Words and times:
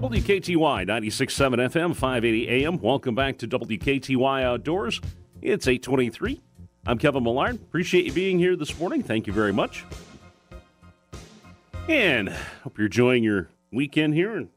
WKTY 0.00 0.86
96.7 0.86 1.68
FM, 1.68 1.94
580 1.94 2.48
AM. 2.48 2.78
Welcome 2.78 3.14
back 3.14 3.36
to 3.36 3.46
WKTY 3.46 4.42
Outdoors. 4.42 4.98
It's 5.42 5.68
823. 5.68 6.40
I'm 6.86 6.96
Kevin 6.96 7.22
Millard. 7.22 7.56
Appreciate 7.56 8.06
you 8.06 8.12
being 8.12 8.38
here 8.38 8.56
this 8.56 8.78
morning. 8.78 9.02
Thank 9.02 9.26
you 9.26 9.34
very 9.34 9.52
much. 9.52 9.84
And 11.86 12.30
hope 12.64 12.78
you're 12.78 12.86
enjoying 12.86 13.22
your 13.22 13.50
weekend 13.72 14.14
here 14.14 14.38
and 14.38 14.48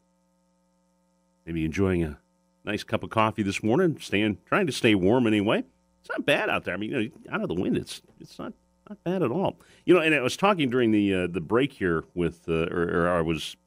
maybe 1.46 1.66
enjoying 1.66 2.05
a 2.05 2.18
nice 2.64 2.86
cup 2.86 3.04
of 3.04 3.10
coffee 3.10 3.44
this 3.44 3.62
morning. 3.62 3.98
Staying, 4.00 4.38
trying 4.46 4.68
to 4.68 4.71
stay 4.71 4.96
warm 4.96 5.28
anyway. 5.28 5.66
It's 6.00 6.10
not 6.10 6.25
bad 6.25 6.50
out 6.50 6.64
there. 6.64 6.73
I 6.73 6.78
mean, 6.78 6.91
you 6.91 7.11
know, 7.25 7.33
out 7.33 7.41
of 7.41 7.50
the 7.50 7.55
wind, 7.55 7.75
it's 7.75 8.02
it's 8.21 8.39
not 8.39 8.54
not 8.88 9.04
bad 9.04 9.21
at 9.21 9.30
all. 9.30 9.60
You 9.86 9.94
know, 9.94 10.00
and 10.00 10.16
I 10.16 10.21
was 10.21 10.38
talking 10.38 10.69
during 10.69 10.91
the 10.91 11.14
uh, 11.14 11.28
the 11.28 11.41
break 11.41 11.74
here 11.74 12.05
with, 12.14 12.47
uh, 12.47 12.68
or, 12.71 12.83
or, 12.83 13.10
I 13.10 13.19
was 13.19 13.57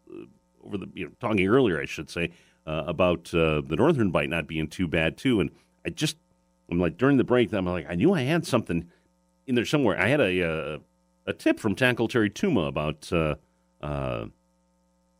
over 0.67 0.79
the 0.79 0.89
you 0.95 1.05
know 1.05 1.13
talking 1.21 1.47
earlier, 1.47 1.81
I 1.81 1.85
should 1.85 2.11
say, 2.11 2.31
uh, 2.67 2.85
about 2.87 3.33
uh, 3.35 3.63
the 3.67 3.77
northern 3.77 4.11
bite 4.11 4.29
not 4.29 4.47
being 4.47 4.69
too 4.69 4.87
bad 4.87 5.17
too. 5.17 5.41
And 5.41 5.51
I 5.85 5.91
just 5.91 6.17
I'm 6.71 6.79
like 6.79 6.97
during 6.97 7.17
the 7.17 7.25
break, 7.25 7.53
I'm 7.53 7.67
like 7.67 7.87
I 7.89 7.95
knew 7.95 8.13
I 8.13 8.23
had 8.23 8.47
something 8.47 8.89
in 9.47 9.55
there 9.55 9.65
somewhere. 9.65 9.99
I 9.99 10.09
had 10.09 10.21
a 10.21 10.41
a, 10.41 10.81
a 11.27 11.33
tip 11.33 11.61
from 11.61 11.75
Tackle 11.75 12.09
Terry 12.09 12.31
Tuma 12.31 12.69
about 12.69 13.13
uh, 13.83 14.27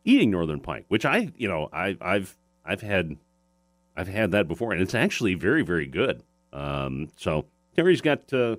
eating 0.03 0.31
northern 0.31 0.59
pike, 0.59 0.85
which 0.87 1.05
I 1.05 1.31
you 1.37 1.47
know 1.47 1.69
I 1.71 1.97
I've 2.01 2.37
I've 2.65 2.81
had 2.81 3.17
I've 3.95 4.07
had 4.07 4.31
that 4.31 4.47
before, 4.47 4.73
and 4.73 4.81
it's 4.81 4.95
actually 4.95 5.35
very 5.35 5.63
very 5.63 5.87
good. 5.87 6.23
Um, 6.53 7.09
so 7.17 7.45
Terry's 7.75 8.01
got 8.01 8.31
uh, 8.33 8.57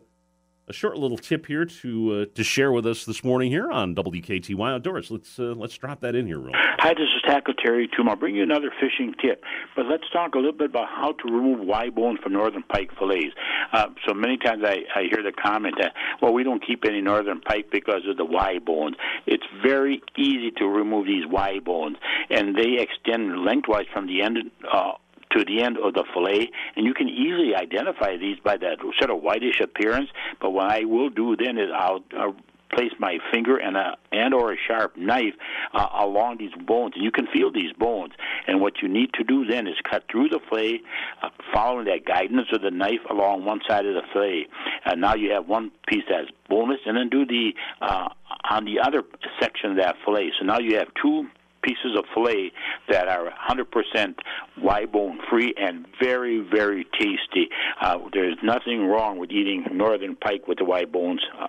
a 0.69 0.73
short 0.73 0.99
little 0.99 1.17
tip 1.17 1.47
here 1.47 1.65
to 1.65 2.13
uh, 2.13 2.35
to 2.35 2.45
share 2.45 2.73
with 2.73 2.87
us 2.87 3.05
this 3.05 3.25
morning 3.25 3.51
here 3.51 3.71
on 3.71 3.95
WKTY 3.95 4.75
Outdoors. 4.75 5.11
Let's 5.11 5.39
uh, 5.39 5.55
let's 5.57 5.77
drop 5.77 6.01
that 6.01 6.15
in 6.15 6.27
here, 6.27 6.39
real. 6.39 6.51
Quick. 6.51 6.65
Hi, 6.79 6.91
this 6.91 7.09
is 7.17 7.23
Tackle 7.27 7.55
Terry 7.55 7.89
Tuma. 7.89 8.11
I'll 8.11 8.17
bring 8.17 8.35
you 8.35 8.43
another 8.43 8.71
fishing 8.79 9.15
tip, 9.21 9.43
but 9.75 9.87
let's 9.87 10.05
talk 10.13 10.35
a 10.35 10.39
little 10.39 10.53
bit 10.53 10.71
about 10.71 10.89
how 10.89 11.13
to 11.13 11.33
remove 11.33 11.61
Y 11.61 11.89
bones 11.91 12.19
from 12.23 12.35
northern 12.35 12.63
pike 12.65 12.91
fillets. 12.99 13.35
Uh, 13.73 13.87
so 14.07 14.15
many 14.15 14.37
times 14.37 14.63
I, 14.65 14.79
I 14.95 15.03
hear 15.11 15.23
the 15.23 15.33
comment 15.33 15.77
that 15.81 15.93
well 16.21 16.33
we 16.33 16.45
don't 16.45 16.65
keep 16.65 16.85
any 16.85 17.01
northern 17.01 17.41
pike 17.41 17.71
because 17.73 18.03
of 18.09 18.17
the 18.17 18.25
Y 18.25 18.59
bones. 18.59 18.97
It's 19.27 19.47
very 19.63 20.03
easy 20.17 20.51
to 20.59 20.67
remove 20.67 21.07
these 21.07 21.25
Y 21.27 21.61
bones, 21.65 21.97
and 22.31 22.57
they 22.57 22.79
extend 22.79 23.45
lengthwise 23.45 23.87
from 23.93 24.07
the 24.07 24.23
end. 24.23 24.39
Uh, 24.71 24.93
to 25.33 25.45
the 25.45 25.63
end 25.63 25.77
of 25.79 25.95
the 25.95 26.05
fillet, 26.13 26.51
and 26.77 26.87
you 26.87 26.95
can 26.95 27.09
easily 27.09 27.55
identify 27.55 28.17
these 28.17 28.39
by 28.43 28.57
that 28.57 28.79
sort 28.99 29.11
of 29.11 29.23
whitish 29.23 29.61
appearance. 29.61 30.11
But 30.41 30.51
what 30.51 30.71
I 30.71 30.85
will 30.85 31.11
do 31.11 31.37
then 31.37 31.59
is 31.59 31.69
I'll 31.75 32.03
uh, 32.17 32.33
place 32.71 32.93
my 32.99 33.19
finger 33.33 33.57
and 33.57 33.77
a 33.77 33.97
and 34.13 34.35
or 34.35 34.53
a 34.53 34.57
sharp 34.67 34.97
knife 34.97 35.35
uh, 35.75 35.89
along 36.01 36.39
these 36.39 36.53
bones, 36.67 36.93
and 36.95 37.05
you 37.05 37.11
can 37.11 37.27
feel 37.27 37.51
these 37.51 37.73
bones. 37.79 38.13
And 38.47 38.61
what 38.61 38.75
you 38.83 38.89
need 38.89 39.13
to 39.15 39.25
do 39.25 39.45
then 39.45 39.67
is 39.67 39.75
cut 39.89 40.05
through 40.11 40.29
the 40.29 40.41
fillet, 40.49 40.81
uh, 41.23 41.29
following 41.53 41.87
that 41.87 42.05
guidance 42.05 42.49
of 42.53 42.63
the 42.63 42.71
knife 42.71 43.01
along 43.11 43.45
one 43.45 43.61
side 43.69 43.87
of 43.87 43.95
the 43.95 44.03
fillet. 44.13 44.47
And 44.85 45.01
now 45.01 45.15
you 45.15 45.33
have 45.33 45.47
one 45.47 45.71
piece 45.87 46.05
that's 46.09 46.31
boneless, 46.49 46.81
and 46.87 46.97
then 46.97 47.09
do 47.09 47.27
the 47.27 47.53
uh, 47.81 48.09
on 48.51 48.65
the 48.65 48.81
other 48.81 49.03
section 49.41 49.73
of 49.73 49.77
that 49.79 49.97
fillet. 50.05 50.33
So 50.39 50.47
now 50.47 50.59
you 50.59 50.77
have 50.77 50.89
two 51.03 51.27
pieces 51.63 51.97
of 51.97 52.05
fillet 52.15 52.53
that 52.89 53.09
are 53.09 53.31
100% 53.49 54.15
Y 54.61 54.85
bone 54.87 55.19
free 55.31 55.55
and 55.59 55.87
very, 56.01 56.41
very 56.41 56.87
tasty. 56.99 57.49
Uh, 57.81 57.99
there's 58.13 58.37
nothing 58.43 58.87
wrong 58.87 59.19
with 59.19 59.31
eating 59.31 59.67
northern 59.73 60.17
pike 60.17 60.47
with 60.47 60.59
the 60.59 60.65
Y 60.65 60.85
bones 60.85 61.21
uh, 61.41 61.49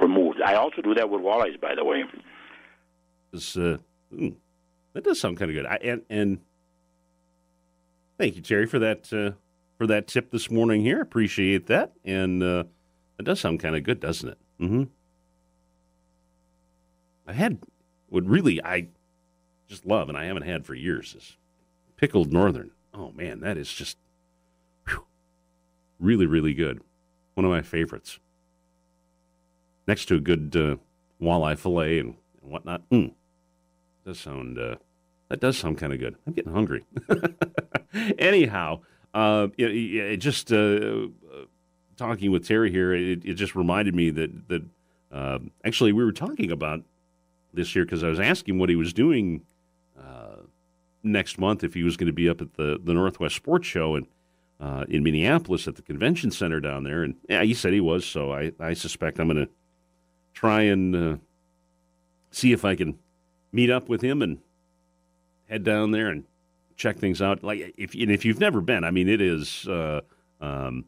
removed. 0.00 0.40
I 0.44 0.54
also 0.54 0.82
do 0.82 0.94
that 0.94 1.10
with 1.10 1.20
walleyes, 1.20 1.60
by 1.60 1.74
the 1.74 1.84
way. 1.84 2.04
This, 3.32 3.56
uh, 3.56 3.78
mm, 4.14 4.34
that 4.92 5.04
does 5.04 5.20
sound 5.20 5.38
kind 5.38 5.50
of 5.50 5.54
good. 5.54 5.66
I, 5.66 5.76
and, 5.76 6.02
and 6.08 6.38
thank 8.18 8.36
you, 8.36 8.42
Terry, 8.42 8.66
for 8.66 8.78
that 8.78 9.12
uh, 9.12 9.36
for 9.78 9.86
that 9.86 10.08
tip 10.08 10.30
this 10.30 10.50
morning. 10.50 10.82
Here, 10.82 11.00
appreciate 11.00 11.66
that. 11.66 11.92
And 12.04 12.42
uh, 12.42 12.64
it 13.18 13.24
does 13.24 13.40
sound 13.40 13.60
kind 13.60 13.76
of 13.76 13.82
good, 13.84 14.00
doesn't 14.00 14.28
it? 14.28 14.38
Mm-hmm. 14.60 14.84
I 17.26 17.32
had 17.32 17.58
would 18.10 18.28
really 18.28 18.62
I 18.62 18.88
just 19.68 19.86
love, 19.86 20.08
and 20.08 20.16
I 20.16 20.24
haven't 20.24 20.42
had 20.42 20.64
for 20.64 20.74
years, 20.74 21.14
is 21.14 21.36
pickled 21.96 22.32
northern. 22.32 22.70
Oh 22.94 23.12
man, 23.12 23.40
that 23.40 23.56
is 23.56 23.72
just 23.72 23.98
whew, 24.86 25.04
really, 26.00 26.26
really 26.26 26.54
good. 26.54 26.80
One 27.34 27.44
of 27.44 27.50
my 27.50 27.62
favorites. 27.62 28.18
Next 29.86 30.06
to 30.06 30.16
a 30.16 30.20
good 30.20 30.54
uh, 30.56 30.76
walleye 31.22 31.58
fillet 31.58 31.98
and, 31.98 32.16
and 32.42 32.50
whatnot. 32.50 32.82
Mm. 32.90 33.12
Does 34.04 34.18
sound 34.18 34.58
uh, 34.58 34.76
that 35.28 35.40
does 35.40 35.58
sound 35.58 35.78
kind 35.78 35.92
of 35.92 35.98
good. 35.98 36.16
I'm 36.26 36.32
getting 36.32 36.52
hungry. 36.52 36.84
Anyhow, 38.18 38.80
uh, 39.14 39.48
it, 39.58 39.70
it 39.70 40.16
just 40.18 40.52
uh, 40.52 41.08
talking 41.96 42.30
with 42.30 42.46
Terry 42.46 42.70
here, 42.70 42.94
it, 42.94 43.24
it, 43.24 43.34
just 43.34 43.54
reminded 43.54 43.94
me 43.94 44.10
that 44.10 44.48
that 44.48 44.62
uh, 45.12 45.38
actually 45.64 45.92
we 45.92 46.04
were 46.04 46.12
talking 46.12 46.50
about 46.50 46.82
this 47.52 47.74
year 47.74 47.84
because 47.84 48.04
I 48.04 48.08
was 48.08 48.20
asking 48.20 48.58
what 48.58 48.68
he 48.68 48.76
was 48.76 48.92
doing 48.92 49.42
next 51.02 51.38
month 51.38 51.64
if 51.64 51.74
he 51.74 51.82
was 51.82 51.96
going 51.96 52.06
to 52.06 52.12
be 52.12 52.28
up 52.28 52.40
at 52.40 52.54
the, 52.54 52.80
the 52.82 52.94
Northwest 52.94 53.36
Sports 53.36 53.66
Show 53.66 53.94
and 53.94 54.06
uh, 54.60 54.84
in 54.88 55.02
Minneapolis 55.02 55.68
at 55.68 55.76
the 55.76 55.82
convention 55.82 56.30
center 56.30 56.60
down 56.60 56.84
there. 56.84 57.02
And 57.02 57.14
yeah, 57.28 57.42
he 57.42 57.54
said 57.54 57.72
he 57.72 57.80
was, 57.80 58.04
so 58.04 58.32
I, 58.32 58.52
I 58.58 58.74
suspect 58.74 59.20
I'm 59.20 59.28
going 59.28 59.46
to 59.46 59.50
try 60.34 60.62
and 60.62 60.96
uh, 60.96 61.16
see 62.30 62.52
if 62.52 62.64
I 62.64 62.74
can 62.74 62.98
meet 63.52 63.70
up 63.70 63.88
with 63.88 64.02
him 64.02 64.22
and 64.22 64.38
head 65.48 65.64
down 65.64 65.92
there 65.92 66.08
and 66.08 66.24
check 66.76 66.98
things 66.98 67.22
out. 67.22 67.42
Like 67.42 67.74
if 67.76 67.94
and 67.94 68.10
if 68.10 68.24
you've 68.24 68.40
never 68.40 68.60
been, 68.60 68.84
I 68.84 68.90
mean, 68.90 69.08
it 69.08 69.20
is. 69.20 69.66
Uh, 69.66 70.00
um, 70.40 70.84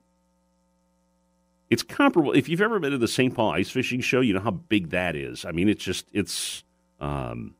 it's 1.68 1.84
comparable. 1.84 2.32
If 2.32 2.48
you've 2.48 2.60
ever 2.60 2.80
been 2.80 2.90
to 2.90 2.98
the 2.98 3.06
St. 3.06 3.32
Paul 3.32 3.52
Ice 3.52 3.70
Fishing 3.70 4.00
Show, 4.00 4.20
you 4.20 4.34
know 4.34 4.40
how 4.40 4.50
big 4.50 4.90
that 4.90 5.14
is. 5.14 5.44
I 5.44 5.52
mean, 5.52 5.68
it's 5.68 5.84
just 5.84 6.06
it's 6.12 6.64
um, 6.98 7.54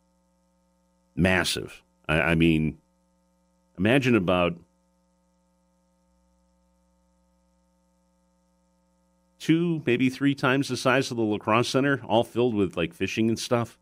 massive. 1.15 1.83
I, 2.09 2.21
I 2.21 2.35
mean, 2.35 2.79
imagine 3.79 4.15
about 4.15 4.57
two, 9.39 9.83
maybe 9.87 10.11
three 10.11 10.35
times 10.35 10.69
the 10.69 10.77
size 10.77 11.11
of 11.11 11.17
the 11.17 11.23
La 11.23 11.39
Crosse 11.39 11.69
Center, 11.69 12.01
all 12.07 12.25
filled 12.25 12.55
with 12.55 12.77
like 12.77 12.95
fishing 12.95 13.29
and 13.29 13.39
stuff. 13.39 13.79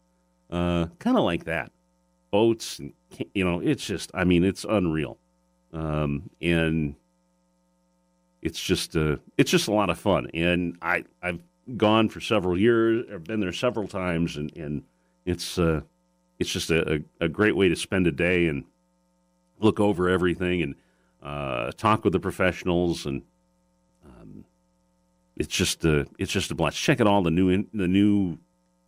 Uh, 0.50 0.87
kind 0.99 1.16
of 1.19 1.25
like 1.25 1.44
that. 1.44 1.72
Boats 2.31 2.78
and 2.78 2.93
you 3.34 3.45
know, 3.45 3.60
it's 3.60 3.87
just, 3.87 4.10
I 4.15 4.25
mean, 4.25 4.45
it's 4.45 4.65
unreal, 4.65 5.19
um, 5.72 6.28
and 6.41 6.95
it's 8.43 8.60
just, 8.62 8.97
uh, 8.97 9.16
it's 9.37 9.50
just 9.50 9.69
a 9.69 9.72
lot 9.72 9.91
of 9.91 9.99
fun. 9.99 10.28
And 10.34 10.77
I, 10.83 11.05
I've 11.22 11.43
gone 11.77 12.09
for 12.09 12.21
several 12.21 12.59
years. 12.59 13.06
I've 13.12 13.25
been 13.25 13.41
there 13.41 13.53
several 13.53 13.89
times, 13.89 14.37
and 14.37 14.55
and 14.56 14.83
it's, 15.25 15.59
uh, 15.59 15.81
it's 16.38 16.50
just 16.50 16.71
a, 16.71 17.03
a, 17.21 17.28
great 17.28 17.56
way 17.56 17.69
to 17.69 17.76
spend 17.76 18.06
a 18.06 18.12
day 18.12 18.47
and 18.47 18.65
look 19.59 19.81
over 19.81 20.09
everything 20.09 20.62
and 20.62 20.75
uh, 21.22 21.72
talk 21.72 22.04
with 22.04 22.12
the 22.12 22.21
professionals 22.21 23.06
and 23.06 23.22
um, 24.06 24.44
it's 25.37 25.54
just 25.54 25.84
a 25.84 26.06
it's 26.19 26.32
just 26.32 26.50
a 26.50 26.54
blast. 26.54 26.78
Check 26.78 27.00
out 27.00 27.06
all 27.06 27.22
the 27.22 27.31
new 27.31 27.48
in, 27.48 27.66
the 27.75 27.88
new 27.88 28.38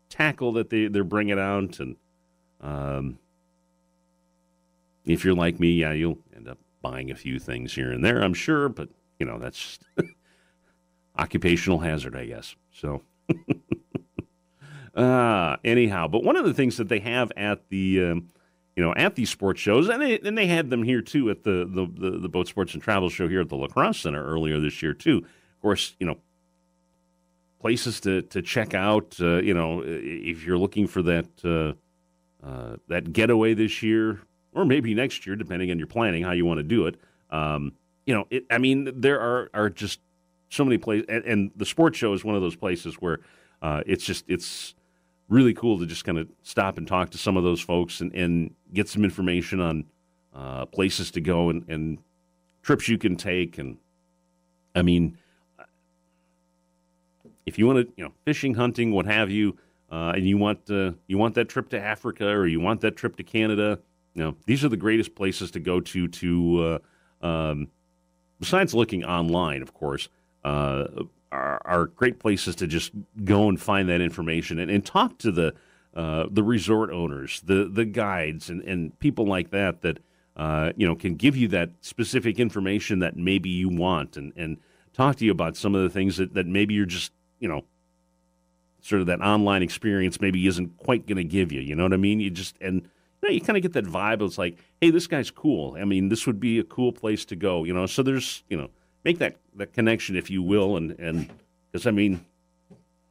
tackle 0.09 0.53
that 0.53 0.71
they 0.71 0.87
they're 0.87 1.05
bringing 1.05 1.39
out 1.39 1.81
and 1.81 1.97
um, 2.61 3.19
if 5.05 5.25
you're 5.25 5.35
like 5.35 5.59
me, 5.59 5.73
yeah, 5.73 5.93
you'll 5.93 6.19
end 6.37 6.49
up 6.49 6.59
buying 6.83 7.11
a 7.11 7.17
few 7.17 7.39
things 7.39 7.75
here 7.75 7.91
and 7.91 8.05
there, 8.05 8.23
I'm 8.23 8.35
sure, 8.35 8.69
but 8.69 8.89
you 9.19 9.27
know 9.27 9.39
that's 9.39 9.79
occupational 11.19 11.81
hazard, 11.81 12.17
I 12.17 12.27
guess. 12.27 12.55
So. 12.73 13.03
Uh, 15.01 15.57
anyhow, 15.65 16.07
but 16.07 16.23
one 16.23 16.37
of 16.37 16.45
the 16.45 16.53
things 16.53 16.77
that 16.77 16.89
they 16.89 16.99
have 17.01 17.33
at 17.37 17.69
the 17.71 18.05
um, 18.05 18.29
you 18.77 18.83
know 18.83 18.93
at 18.97 19.15
these 19.15 19.31
sports 19.31 19.61
shows, 19.61 19.89
and 19.89 20.03
they, 20.03 20.19
and 20.19 20.37
they 20.37 20.47
had 20.47 20.69
them 20.69 20.83
here 20.83 21.01
too 21.01 21.31
at 21.31 21.43
the, 21.43 21.67
the 21.67 22.11
the, 22.11 22.19
the 22.19 22.29
boat 22.29 22.47
sports 22.47 22.75
and 22.75 22.83
travel 22.83 23.09
show 23.09 23.27
here 23.27 23.41
at 23.41 23.49
the 23.49 23.57
La 23.57 23.67
Crosse 23.67 24.01
Center 24.01 24.23
earlier 24.23 24.61
this 24.61 24.83
year 24.83 24.93
too. 24.93 25.19
Of 25.19 25.63
course, 25.63 25.97
you 25.99 26.07
know 26.07 26.19
places 27.61 28.01
to 28.01 28.21
to 28.23 28.43
check 28.43 28.75
out. 28.75 29.17
Uh, 29.19 29.39
you 29.39 29.55
know 29.55 29.83
if 29.87 30.45
you're 30.45 30.59
looking 30.59 30.87
for 30.87 31.03
that 31.03 31.29
uh, 31.45 32.47
uh, 32.47 32.77
that 32.89 33.13
getaway 33.13 33.55
this 33.55 33.83
year 33.83 34.21
or 34.53 34.67
maybe 34.67 34.95
next 34.95 35.27
year, 35.27 35.37
depending 35.37 35.71
on 35.71 35.79
your 35.79 35.87
planning, 35.87 36.23
how 36.23 36.33
you 36.33 36.45
want 36.45 36.59
to 36.59 36.65
do 36.65 36.87
it. 36.87 36.97
Um, 37.31 37.73
you 38.05 38.15
know, 38.15 38.27
it, 38.31 38.45
I 38.51 38.59
mean, 38.59 39.01
there 39.01 39.19
are 39.21 39.51
are 39.55 39.71
just 39.71 40.01
so 40.51 40.65
many 40.65 40.77
places, 40.77 41.07
and, 41.09 41.25
and, 41.25 41.51
the 41.55 41.65
sports 41.65 41.97
show 41.97 42.13
is 42.13 42.25
one 42.25 42.35
of 42.35 42.43
those 42.43 42.57
places 42.57 42.97
where 42.97 43.21
uh, 43.63 43.83
it's 43.87 44.05
just 44.05 44.25
it's 44.29 44.75
really 45.31 45.55
cool 45.55 45.79
to 45.79 45.87
just 45.87 46.05
kind 46.05 46.19
of 46.19 46.29
stop 46.43 46.77
and 46.77 46.87
talk 46.87 47.09
to 47.11 47.19
some 47.19 47.39
of 47.39 47.45
those 47.45 47.61
folks 47.61 48.03
and, 48.03 48.15
and 48.15 48.55
get 48.75 48.89
some 48.89 49.05
information 49.05 49.61
on 49.61 49.87
uh, 50.35 50.67
places 50.67 51.11
to 51.13 51.21
go 51.21 51.49
and, 51.49 51.67
and, 51.69 51.99
trips 52.63 52.89
you 52.89 52.99
can 52.99 53.17
take. 53.17 53.57
And 53.57 53.79
I 54.75 54.83
mean, 54.83 55.17
if 57.47 57.59
you 57.59 57.67
want 57.67 57.79
to, 57.79 57.93
you 57.97 58.05
know, 58.05 58.13
fishing, 58.25 58.55
hunting, 58.55 58.93
what 58.93 59.07
have 59.07 59.31
you, 59.31 59.57
uh, 59.91 60.13
and 60.15 60.29
you 60.29 60.39
want 60.39 60.71
uh, 60.71 60.93
you 61.07 61.19
want 61.19 61.35
that 61.35 61.49
trip 61.49 61.69
to 61.71 61.81
Africa 61.81 62.29
or 62.29 62.47
you 62.47 62.61
want 62.61 62.83
that 62.83 62.97
trip 62.97 63.17
to 63.17 63.23
Canada, 63.23 63.79
You 64.15 64.25
know, 64.25 64.37
these 64.47 64.65
are 64.65 64.69
the 64.69 64.77
greatest 64.77 65.15
places 65.15 65.51
to 65.53 65.61
go 65.61 65.81
to 65.81 66.07
to 66.07 66.81
uh, 67.23 67.27
um, 67.27 67.69
besides 68.39 68.75
looking 68.75 69.05
online, 69.05 69.63
of 69.63 69.75
course. 69.75 70.09
Are, 71.33 71.63
are, 71.65 71.87
great 71.87 72.19
places 72.19 72.57
to 72.57 72.67
just 72.67 72.91
go 73.25 73.49
and 73.49 73.61
find 73.61 73.89
that 73.89 74.01
information 74.01 74.59
and, 74.59 74.69
and 74.69 74.85
talk 74.85 75.17
to 75.19 75.31
the 75.31 75.55
uh, 75.95 76.27
the 76.31 76.43
resort 76.43 76.91
owners, 76.91 77.41
the 77.45 77.71
the 77.73 77.85
guides, 77.85 78.51
and, 78.51 78.63
and 78.63 78.99
people 78.99 79.27
like 79.27 79.51
that 79.51 79.83
that 79.83 79.99
uh, 80.37 80.73
you 80.77 80.87
know 80.87 80.95
can 80.95 81.15
give 81.15 81.37
you 81.37 81.49
that 81.49 81.71
specific 81.81 82.39
information 82.39 83.01
that 83.01 83.17
maybe 83.17 83.49
you 83.49 83.69
want, 83.69 84.17
and, 84.17 84.33
and 84.37 84.57
talk 84.93 85.17
to 85.17 85.25
you 85.25 85.31
about 85.31 85.57
some 85.57 85.75
of 85.75 85.83
the 85.83 85.91
things 85.91 86.17
that, 86.17 86.35
that 86.35 86.47
maybe 86.47 86.75
you're 86.75 86.87
just 86.87 87.13
you 87.39 87.49
know 87.49 87.65
sort 88.81 89.01
of 89.01 89.07
that 89.07 89.21
online 89.21 89.63
experience 89.63 90.21
maybe 90.21 90.47
isn't 90.47 90.77
quite 90.79 91.07
going 91.07 91.17
to 91.17 91.25
give 91.25 91.53
you. 91.53 91.61
You 91.61 91.75
know 91.75 91.83
what 91.83 91.93
I 91.93 91.99
mean? 91.99 92.21
You 92.21 92.31
just 92.31 92.57
and 92.61 92.83
you, 93.23 93.29
know, 93.29 93.35
you 93.35 93.41
kind 93.41 93.57
of 93.57 93.63
get 93.63 93.73
that 93.75 93.85
vibe. 93.85 94.23
It's 94.23 94.39
like, 94.39 94.59
hey, 94.81 94.91
this 94.91 95.07
guy's 95.07 95.31
cool. 95.31 95.77
I 95.79 95.85
mean, 95.85 96.09
this 96.09 96.27
would 96.27 96.41
be 96.41 96.59
a 96.59 96.65
cool 96.65 96.93
place 96.93 97.25
to 97.27 97.37
go. 97.37 97.65
You 97.65 97.75
know, 97.75 97.87
so 97.87 98.03
there's 98.03 98.45
you 98.49 98.57
know 98.57 98.71
make 99.05 99.19
that 99.19 99.37
that 99.57 99.73
connection 99.73 100.17
if 100.17 100.31
you 100.31 100.43
will, 100.43 100.77
and 100.77 100.93
and 100.99 101.31
because 101.71 101.87
I 101.87 101.91
mean, 101.91 102.25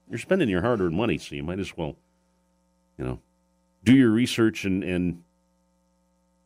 you're 0.10 0.20
spending 0.20 0.50
your 0.50 0.62
hard 0.62 0.82
earned 0.82 0.96
money, 0.96 1.18
so 1.18 1.36
you 1.36 1.44
might 1.44 1.60
as 1.60 1.76
well 1.76 1.96
you 3.00 3.06
know, 3.06 3.20
do 3.86 3.96
your 3.96 4.12
research 4.12 4.66
and, 4.66 4.84
and 4.84 5.24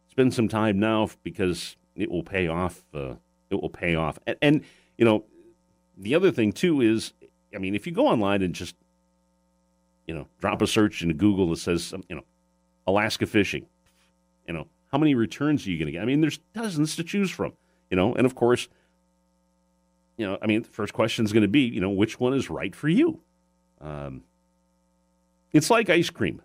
spend 0.10 0.34
some 0.34 0.48
time 0.48 0.80
now 0.80 1.10
because 1.24 1.76
it 1.96 2.10
will 2.10 2.24
pay 2.24 2.48
off. 2.48 2.86
Uh, 2.94 3.16
it 3.50 3.60
will 3.60 3.72
pay 3.72 3.96
off. 3.96 4.20
And, 4.28 4.38
and, 4.42 4.64
you 4.98 5.04
know, 5.04 5.26
the 5.98 6.14
other 6.14 6.32
thing 6.32 6.54
too 6.54 6.80
is, 6.80 7.14
I 7.54 7.58
mean, 7.58 7.74
if 7.74 7.88
you 7.88 7.92
go 7.92 8.08
online 8.08 8.44
and 8.44 8.54
just, 8.54 8.76
you 10.08 10.14
know, 10.14 10.28
drop 10.40 10.62
a 10.62 10.68
search 10.68 11.02
into 11.02 11.16
Google 11.16 11.50
that 11.50 11.58
says, 11.58 11.94
you 12.08 12.16
know, 12.16 12.24
Alaska 12.86 13.26
fishing, 13.26 13.66
you 14.48 14.54
know, 14.54 14.68
how 14.92 15.00
many 15.00 15.16
returns 15.16 15.66
are 15.66 15.72
you 15.72 15.80
going 15.80 15.88
to 15.88 15.92
get? 15.92 16.04
I 16.04 16.06
mean, 16.06 16.22
there's 16.22 16.38
dozens 16.54 16.96
to 16.98 17.04
choose 17.04 17.32
from, 17.32 17.54
you 17.90 17.98
know, 17.98 18.14
and 18.14 18.28
of 18.28 18.36
course, 18.36 18.68
you 20.18 20.26
know, 20.26 20.38
I 20.42 20.48
mean, 20.48 20.62
the 20.62 20.68
first 20.68 20.94
question 20.94 21.26
is 21.26 21.34
going 21.34 21.42
to 21.42 21.48
be, 21.48 21.62
you 21.62 21.82
know, 21.82 21.90
which 21.90 22.20
one 22.20 22.34
is 22.34 22.50
right 22.50 22.76
for 22.76 22.88
you? 22.88 23.22
Um, 23.82 24.24
it's 25.52 25.70
like 25.70 25.90
ice 25.90 26.10
cream, 26.10 26.42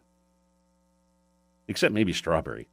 except 1.67 1.95
maybe 1.95 2.13
strawberry. 2.13 2.69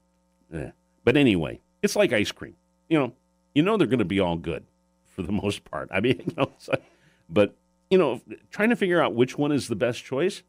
Yeah. 0.53 0.71
But 1.03 1.18
anyway, 1.18 1.62
it's 1.81 1.95
like 1.95 2.13
ice 2.13 2.31
cream. 2.31 2.56
You 2.89 3.00
know, 3.00 3.13
you 3.53 3.62
know 3.62 3.77
they're 3.77 3.88
going 3.88 4.00
to 4.00 4.06
be 4.06 4.19
all 4.19 4.36
good 4.36 4.65
for 5.06 5.21
the 5.21 5.31
most 5.44 5.63
part. 5.65 5.89
I 5.92 6.00
mean, 6.00 6.21
you 6.25 6.33
know, 6.38 6.51
like, 6.68 6.83
but 7.30 7.56
you 7.89 7.98
know, 7.98 8.21
trying 8.51 8.69
to 8.69 8.75
figure 8.75 9.01
out 9.01 9.13
which 9.13 9.38
one 9.38 9.51
is 9.51 9.68
the 9.68 9.75
best 9.75 10.03
choice. 10.03 10.44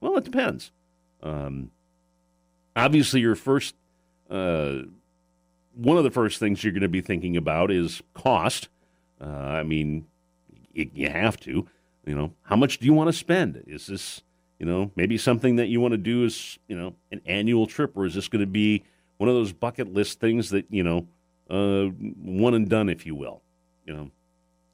Well, 0.00 0.16
it 0.16 0.24
depends. 0.24 0.70
Um, 1.22 1.70
obviously, 2.76 3.20
your 3.20 3.34
first, 3.34 3.74
uh, 4.30 4.82
one 5.74 5.96
of 5.96 6.04
the 6.04 6.10
first 6.10 6.38
things 6.38 6.62
you're 6.62 6.72
going 6.72 6.82
to 6.82 6.88
be 6.88 7.00
thinking 7.00 7.36
about 7.36 7.70
is 7.70 8.02
cost. 8.14 8.68
Uh, 9.20 9.26
I 9.26 9.62
mean, 9.62 10.06
you, 10.72 11.08
have 11.08 11.38
to. 11.40 11.66
You 12.06 12.14
know, 12.14 12.32
how 12.42 12.56
much 12.56 12.78
do 12.78 12.86
you 12.86 12.94
want 12.94 13.08
to 13.08 13.12
spend? 13.12 13.62
Is 13.66 13.86
this 13.86 14.22
you 14.58 14.66
know, 14.66 14.90
maybe 14.96 15.16
something 15.16 15.56
that 15.56 15.68
you 15.68 15.80
want 15.80 15.92
to 15.92 15.98
do 15.98 16.24
is, 16.24 16.58
you 16.66 16.76
know, 16.76 16.94
an 17.12 17.20
annual 17.26 17.66
trip, 17.66 17.96
or 17.96 18.06
is 18.06 18.14
this 18.14 18.28
going 18.28 18.40
to 18.40 18.46
be 18.46 18.84
one 19.18 19.28
of 19.28 19.34
those 19.34 19.52
bucket 19.52 19.92
list 19.92 20.20
things 20.20 20.50
that, 20.50 20.66
you 20.68 20.82
know, 20.82 21.06
uh, 21.48 21.90
one 22.22 22.54
and 22.54 22.68
done, 22.68 22.88
if 22.88 23.06
you 23.06 23.14
will? 23.14 23.42
You 23.86 23.94
know, 23.94 24.10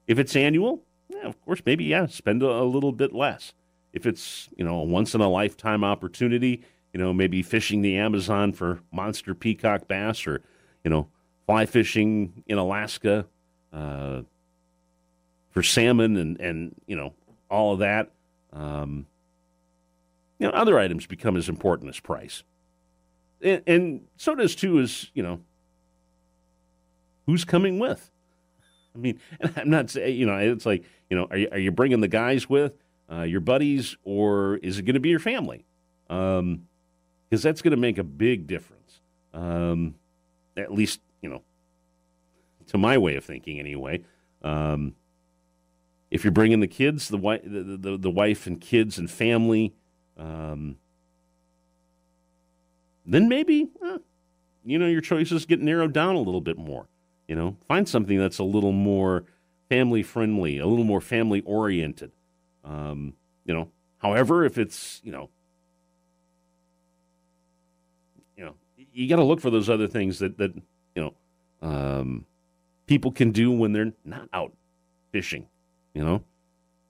if 0.06 0.18
it's 0.18 0.34
annual, 0.34 0.82
yeah, 1.08 1.26
of 1.26 1.40
course, 1.42 1.60
maybe, 1.66 1.84
yeah, 1.84 2.06
spend 2.06 2.42
a, 2.42 2.48
a 2.48 2.64
little 2.64 2.92
bit 2.92 3.12
less. 3.12 3.52
If 3.92 4.06
it's, 4.06 4.48
you 4.56 4.64
know, 4.64 4.76
a 4.76 4.84
once 4.84 5.14
in 5.14 5.20
a 5.20 5.28
lifetime 5.28 5.84
opportunity, 5.84 6.64
you 6.92 7.00
know, 7.00 7.12
maybe 7.12 7.42
fishing 7.42 7.82
the 7.82 7.96
Amazon 7.96 8.52
for 8.52 8.80
monster 8.90 9.34
peacock 9.34 9.86
bass 9.86 10.26
or, 10.26 10.42
you 10.82 10.90
know, 10.90 11.08
fly 11.46 11.66
fishing 11.66 12.42
in 12.46 12.56
Alaska 12.56 13.26
uh, 13.72 14.22
for 15.54 15.62
salmon 15.62 16.16
and, 16.16 16.38
and, 16.40 16.74
you 16.86 16.96
know, 16.96 17.14
all 17.48 17.72
of 17.72 17.78
that. 17.78 18.10
Um, 18.52 19.06
you 20.38 20.48
know, 20.48 20.52
other 20.52 20.78
items 20.78 21.06
become 21.06 21.36
as 21.36 21.48
important 21.48 21.88
as 21.88 22.00
price. 22.00 22.42
And, 23.40 23.62
and 23.66 24.00
so 24.16 24.34
does, 24.34 24.56
too, 24.56 24.80
is, 24.80 25.10
you 25.14 25.22
know, 25.22 25.40
who's 27.26 27.44
coming 27.44 27.78
with? 27.78 28.10
I 28.94 28.98
mean, 28.98 29.20
I'm 29.56 29.70
not 29.70 29.90
saying, 29.90 30.18
you 30.18 30.26
know, 30.26 30.36
it's 30.36 30.66
like, 30.66 30.84
you 31.08 31.16
know, 31.16 31.28
are 31.30 31.38
you, 31.38 31.48
are 31.52 31.58
you 31.58 31.70
bringing 31.70 32.00
the 32.00 32.08
guys 32.08 32.50
with, 32.50 32.74
uh, 33.10 33.22
your 33.22 33.40
buddies, 33.40 33.96
or 34.02 34.56
is 34.56 34.78
it 34.78 34.82
going 34.82 34.94
to 34.94 35.00
be 35.00 35.10
your 35.10 35.20
family? 35.20 35.64
Because 36.08 36.40
um, 36.40 36.66
that's 37.30 37.62
going 37.62 37.70
to 37.70 37.76
make 37.76 37.98
a 37.98 38.04
big 38.04 38.46
difference. 38.46 39.00
Um, 39.32 39.94
at 40.56 40.72
least, 40.72 41.00
you 41.20 41.28
know, 41.28 41.42
to 42.68 42.78
my 42.78 42.98
way 42.98 43.14
of 43.16 43.24
thinking, 43.24 43.60
anyway. 43.60 44.02
Um, 44.42 44.94
if 46.14 46.22
you're 46.22 46.30
bringing 46.30 46.60
the 46.60 46.68
kids, 46.68 47.08
the, 47.08 47.18
the, 47.18 47.76
the, 47.76 47.98
the 47.98 48.10
wife 48.10 48.46
and 48.46 48.60
kids 48.60 48.98
and 48.98 49.10
family, 49.10 49.74
um, 50.16 50.76
then 53.04 53.28
maybe, 53.28 53.68
eh, 53.84 53.98
you 54.64 54.78
know, 54.78 54.86
your 54.86 55.00
choices 55.00 55.44
get 55.44 55.60
narrowed 55.60 55.92
down 55.92 56.14
a 56.14 56.20
little 56.20 56.40
bit 56.40 56.56
more. 56.56 56.86
You 57.26 57.34
know, 57.34 57.56
find 57.66 57.88
something 57.88 58.16
that's 58.16 58.38
a 58.38 58.44
little 58.44 58.70
more 58.70 59.24
family 59.68 60.04
friendly, 60.04 60.58
a 60.58 60.66
little 60.66 60.84
more 60.84 61.00
family 61.00 61.40
oriented. 61.40 62.12
Um, 62.64 63.14
you 63.44 63.52
know, 63.52 63.72
however, 63.98 64.44
if 64.44 64.56
it's, 64.56 65.00
you 65.02 65.10
know, 65.10 65.30
you 68.36 68.44
know, 68.44 68.54
you 68.76 69.08
got 69.08 69.16
to 69.16 69.24
look 69.24 69.40
for 69.40 69.50
those 69.50 69.68
other 69.68 69.88
things 69.88 70.20
that, 70.20 70.38
that, 70.38 70.54
you 70.94 71.02
know, 71.02 71.14
um, 71.60 72.24
people 72.86 73.10
can 73.10 73.32
do 73.32 73.50
when 73.50 73.72
they're 73.72 73.94
not 74.04 74.28
out 74.32 74.52
fishing, 75.10 75.48
you 75.94 76.04
know? 76.04 76.22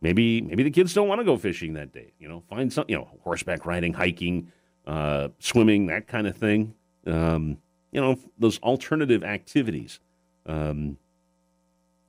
Maybe 0.05 0.43
maybe 0.43 0.63
the 0.63 0.71
kids 0.71 0.93
don't 0.93 1.09
want 1.09 1.21
to 1.21 1.25
go 1.25 1.39
fishing 1.39 1.73
that 1.75 1.93
day. 1.93 2.13
You 2.19 2.29
know, 2.29 2.43
find 2.51 2.71
some 2.71 2.85
you 2.89 2.97
know 2.97 3.09
horseback 3.23 3.65
riding, 3.65 3.95
hiking, 3.95 4.53
uh, 4.87 5.29
swimming, 5.39 5.87
that 5.87 6.09
kind 6.09 6.27
of 6.27 6.37
thing. 6.37 6.75
Um, 7.07 7.57
you 7.91 8.03
know, 8.03 8.19
those 8.39 8.59
alternative 8.59 9.25
activities. 9.25 10.01
Um, 10.45 10.99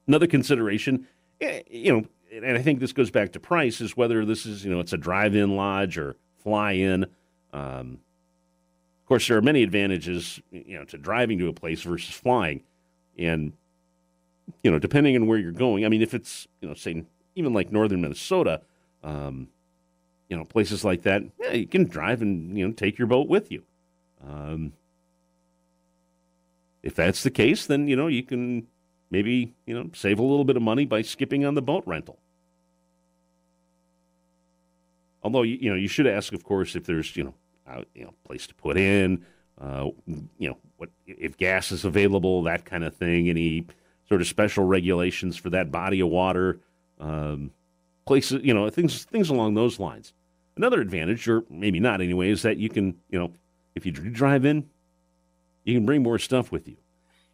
another 0.08 0.28
consideration, 0.28 1.08
eh, 1.40 1.62
you 1.70 1.94
know, 1.94 2.06
and 2.34 2.58
I 2.58 2.62
think 2.62 2.82
this 2.82 2.92
goes 2.92 3.12
back 3.12 3.32
to 3.34 3.40
price 3.40 3.80
is 3.80 3.96
whether 3.96 4.26
this 4.26 4.46
is 4.46 4.66
you 4.66 4.72
know 4.72 4.82
it's 4.82 4.92
a 4.92 4.98
drive-in 4.98 5.56
lodge 5.56 5.98
or 5.98 6.18
fly-in. 6.44 7.06
Um, 7.54 8.00
of 9.02 9.08
course, 9.08 9.28
there 9.28 9.38
are 9.38 9.42
many 9.42 9.64
advantages 9.64 10.42
you 10.52 10.78
know 10.78 10.84
to 10.84 10.98
driving 10.98 11.40
to 11.40 11.48
a 11.48 11.54
place 11.54 11.82
versus 11.84 12.14
flying, 12.14 12.64
and 13.18 13.54
you 14.64 14.72
know 14.72 14.80
depending 14.80 15.16
on 15.16 15.28
where 15.28 15.38
you're 15.38 15.52
going. 15.52 15.86
I 15.86 15.90
mean, 15.90 16.02
if 16.02 16.14
it's 16.14 16.48
you 16.62 16.68
know 16.68 16.74
say 16.74 17.04
even 17.36 17.54
like 17.54 17.72
northern 17.72 18.02
Minnesota, 18.02 18.62
um, 19.04 19.50
you 20.30 20.38
know, 20.38 20.44
places 20.44 20.84
like 20.84 21.04
that, 21.04 21.24
yeah, 21.40 21.54
you 21.54 21.68
can 21.68 21.86
drive 21.86 22.22
and 22.22 22.58
you 22.58 22.68
know 22.68 22.74
take 22.74 22.98
your 22.98 23.08
boat 23.08 23.28
with 23.28 23.52
you. 23.52 23.64
Um, 24.26 24.74
if 26.82 26.96
that's 26.96 27.24
the 27.24 27.32
case, 27.32 27.66
then 27.66 27.88
you 27.88 27.96
know 27.96 28.08
you 28.08 28.24
can 28.24 28.68
maybe 29.12 29.54
you 29.66 29.74
know 29.74 29.90
save 29.94 30.20
a 30.20 30.24
little 30.24 30.46
bit 30.46 30.56
of 30.56 30.64
money 30.64 30.86
by 30.86 31.02
skipping 31.02 31.46
on 31.46 31.56
the 31.56 31.62
boat 31.62 31.84
rental. 31.86 32.18
Although 35.22 35.44
you 35.44 35.70
know 35.70 35.76
you 35.76 35.88
should 35.88 36.08
ask, 36.08 36.34
of 36.34 36.44
course, 36.44 36.76
if 36.76 36.86
there's 36.86 37.16
you 37.16 37.26
know 37.26 37.34
a, 37.68 37.86
you 37.94 38.06
know 38.06 38.14
place 38.24 38.48
to 38.48 38.56
put 38.56 38.78
in, 38.78 39.26
uh, 39.60 39.90
you 40.38 40.50
know 40.50 40.58
what 40.78 40.90
if 41.06 41.38
gas 41.38 41.72
is 41.72 41.86
available, 41.86 42.44
that 42.44 42.66
kind 42.66 42.84
of 42.84 42.96
thing. 42.96 43.30
Any 43.30 43.66
sort 44.08 44.22
of 44.22 44.28
special 44.28 44.66
regulations 44.66 45.38
for 45.38 45.50
that 45.50 45.72
body 45.72 46.00
of 46.00 46.10
water 46.10 46.60
um, 47.00 47.52
places, 48.06 48.42
you 48.44 48.54
know, 48.54 48.70
things 48.70 49.06
things 49.06 49.30
along 49.30 49.54
those 49.54 49.80
lines. 49.80 50.14
Another 50.58 50.80
advantage, 50.80 51.28
or 51.28 51.44
maybe 51.50 51.80
not 51.80 52.02
anyway, 52.02 52.30
is 52.30 52.42
that 52.44 52.58
you 52.58 52.70
can, 52.70 52.96
you 53.10 53.20
know, 53.20 53.34
if 53.74 53.86
you 53.86 53.92
drive 53.92 54.46
in, 54.46 54.70
you 55.64 55.74
can 55.74 55.86
bring 55.86 56.02
more 56.02 56.18
stuff 56.20 56.52
with 56.52 56.68
you, 56.68 56.78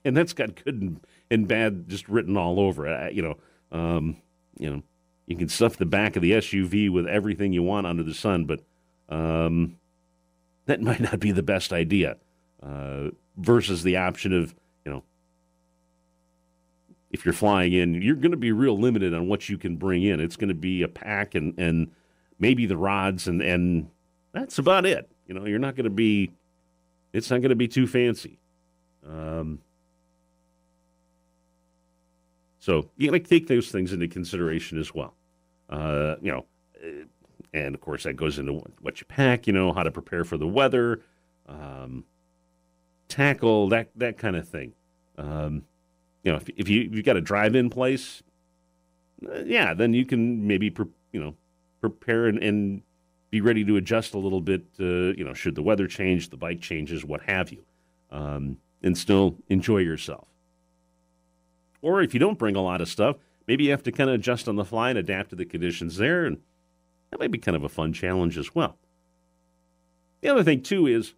and 0.04 0.16
that's 0.18 0.34
got 0.34 0.64
good 0.64 0.82
and, 0.82 1.00
and 1.30 1.48
bad 1.48 1.88
just 1.88 2.10
written 2.10 2.38
all 2.38 2.60
over 2.60 2.88
it. 2.88 3.14
You 3.14 3.22
know, 3.22 3.38
um, 3.72 4.18
you 4.58 4.70
know, 4.70 4.84
you 5.28 5.36
can 5.36 5.50
stuff 5.50 5.78
the 5.78 5.86
back 5.86 6.16
of 6.16 6.22
the 6.22 6.32
SUV 6.32 6.90
with 6.90 7.06
everything 7.08 7.54
you 7.54 7.64
want 7.64 7.86
under 7.86 8.04
the 8.04 8.14
sun, 8.14 8.46
but 8.46 8.62
um, 9.10 9.78
that 10.66 10.82
might 10.82 11.02
not 11.02 11.20
be 11.20 11.32
the 11.32 11.44
best 11.44 11.74
idea. 11.74 12.18
Uh, 12.64 13.10
versus 13.38 13.82
the 13.82 13.98
option 13.98 14.34
of 14.34 14.54
if 17.12 17.26
you're 17.26 17.34
flying 17.34 17.74
in, 17.74 18.02
you're 18.02 18.16
going 18.16 18.32
to 18.32 18.38
be 18.38 18.52
real 18.52 18.78
limited 18.78 19.14
on 19.14 19.28
what 19.28 19.50
you 19.50 19.58
can 19.58 19.76
bring 19.76 20.04
in. 20.04 20.20
It's 20.20 20.38
going 20.38 20.50
to 20.50 20.56
be 20.56 20.82
a 20.82 20.88
pack 20.88 21.36
and, 21.36 21.58
and 21.60 21.92
maybe 22.40 22.66
the 22.66 22.78
rods, 22.78 23.28
and, 23.28 23.42
and 23.42 23.90
that's 24.32 24.58
about 24.58 24.86
it. 24.86 25.10
You 25.28 25.36
know, 25.36 25.46
you're 25.46 25.60
not 25.60 25.76
going 25.76 25.86
to 25.86 25.90
be, 25.90 26.32
it's 27.14 27.30
not 27.30 27.42
going 27.42 27.50
to 27.50 27.56
be 27.56 27.68
too 27.68 27.86
fancy. 27.86 28.40
Um, 29.08 29.60
so 32.60 32.90
you 32.96 33.10
got 33.10 33.18
to 33.18 33.24
take 33.24 33.48
those 33.48 33.70
things 33.70 33.92
into 33.92 34.08
consideration 34.08 34.80
as 34.80 34.94
well. 34.94 35.16
Uh, 35.70 36.16
you 36.22 36.32
know, 36.32 36.46
eh, 36.82 37.04
and 37.54 37.76
of 37.76 37.82
course 37.82 38.04
that 38.04 38.14
goes 38.14 38.40
into 38.40 38.54
what 38.82 39.02
you 39.02 39.08
pack. 39.08 39.48
You 39.48 39.54
know, 39.54 39.74
how 39.74 39.84
to 39.84 39.92
prepare 39.92 40.24
for 40.24 40.38
the 40.38 40.48
weather. 40.48 41.02
Um, 41.50 42.06
tackle, 43.08 43.70
that 43.70 43.90
that 43.96 44.18
kind 44.18 44.36
of 44.36 44.48
thing. 44.48 44.74
Um, 45.18 45.64
you 46.24 46.32
know, 46.32 46.38
if, 46.38 46.50
if 46.56 46.70
you 46.70 46.90
you've 46.92 47.06
got 47.06 47.18
a 47.18 47.22
drive-in 47.22 47.70
place, 47.70 48.22
uh, 49.28 49.40
yeah, 49.46 49.74
then 49.74 49.94
you 49.94 50.06
can 50.06 50.48
maybe 50.48 50.70
pre- 50.70 50.86
you 51.12 51.20
know 51.20 51.36
prepare 51.80 52.28
and, 52.28 52.42
and 52.42 52.84
be 53.30 53.42
ready 53.42 53.64
to 53.66 53.78
adjust 53.78 54.14
a 54.14 54.20
little 54.20 54.42
bit. 54.42 54.66
Uh, 54.80 55.14
you 55.18 55.24
know, 55.24 55.34
should 55.34 55.56
the 55.56 55.64
weather 55.64 55.88
change, 55.88 56.30
the 56.30 56.38
bike 56.38 56.62
changes, 56.62 57.04
what 57.04 57.22
have 57.24 57.52
you, 57.52 57.64
um, 58.12 58.58
and 58.84 58.98
still 58.98 59.36
enjoy 59.50 59.80
yourself. 59.80 60.28
Or 61.82 62.02
if 62.02 62.14
you 62.14 62.20
don't 62.20 62.38
bring 62.38 62.56
a 62.56 62.62
lot 62.62 62.82
of 62.82 62.88
stuff, 62.88 63.18
maybe 63.48 63.64
you 63.64 63.72
have 63.72 63.84
to 63.84 63.92
kind 63.92 64.10
of 64.10 64.16
adjust 64.16 64.48
on 64.48 64.56
the 64.56 64.66
fly 64.66 64.90
and 64.90 65.00
adapt 65.00 65.32
to 65.32 65.36
the 65.36 65.46
conditions 65.46 65.98
there, 65.98 66.26
and 66.26 66.38
that 67.10 67.20
might 67.20 67.32
be 67.32 67.40
kind 67.40 67.56
of 67.56 67.64
a 67.64 67.70
fun 67.70 67.94
challenge 67.94 68.38
as 68.38 68.54
well. 68.54 68.78
The 70.22 70.30
other 70.30 70.44
thing 70.44 70.62
too 70.62 70.86
is, 70.86 71.16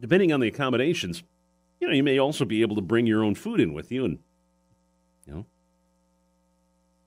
depending 0.00 0.32
on 0.32 0.38
the 0.38 0.46
accommodations, 0.46 1.24
you 1.80 1.88
know, 1.88 1.94
you 1.94 2.02
may 2.02 2.18
also 2.18 2.44
be 2.44 2.62
able 2.62 2.76
to 2.76 2.82
bring 2.82 3.06
your 3.06 3.24
own 3.24 3.34
food 3.34 3.60
in 3.60 3.72
with 3.72 3.90
you, 3.90 4.04
and 4.04 4.18
you 5.26 5.32
know, 5.32 5.46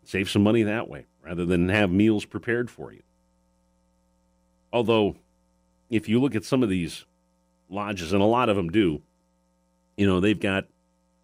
save 0.03 0.29
some 0.29 0.43
money 0.43 0.63
that 0.63 0.89
way 0.89 1.05
rather 1.21 1.45
than 1.45 1.69
have 1.69 1.91
meals 1.91 2.25
prepared 2.25 2.69
for 2.69 2.91
you. 2.91 3.01
Although, 4.73 5.15
if 5.89 6.09
you 6.09 6.19
look 6.19 6.35
at 6.35 6.43
some 6.43 6.63
of 6.63 6.69
these 6.69 7.05
lodges, 7.69 8.11
and 8.11 8.21
a 8.21 8.25
lot 8.25 8.49
of 8.49 8.55
them 8.55 8.69
do, 8.69 9.01
you 9.95 10.07
know, 10.07 10.19
they've 10.19 10.39
got 10.39 10.65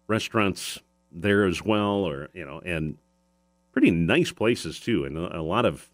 restaurants 0.06 0.78
there 1.12 1.44
as 1.44 1.62
well, 1.62 2.06
or 2.06 2.28
you 2.32 2.44
know, 2.46 2.60
and 2.64 2.96
pretty 3.72 3.90
nice 3.90 4.32
places 4.32 4.78
too, 4.78 5.04
and 5.04 5.18
a, 5.18 5.42
lot 5.42 5.64
of 5.64 5.90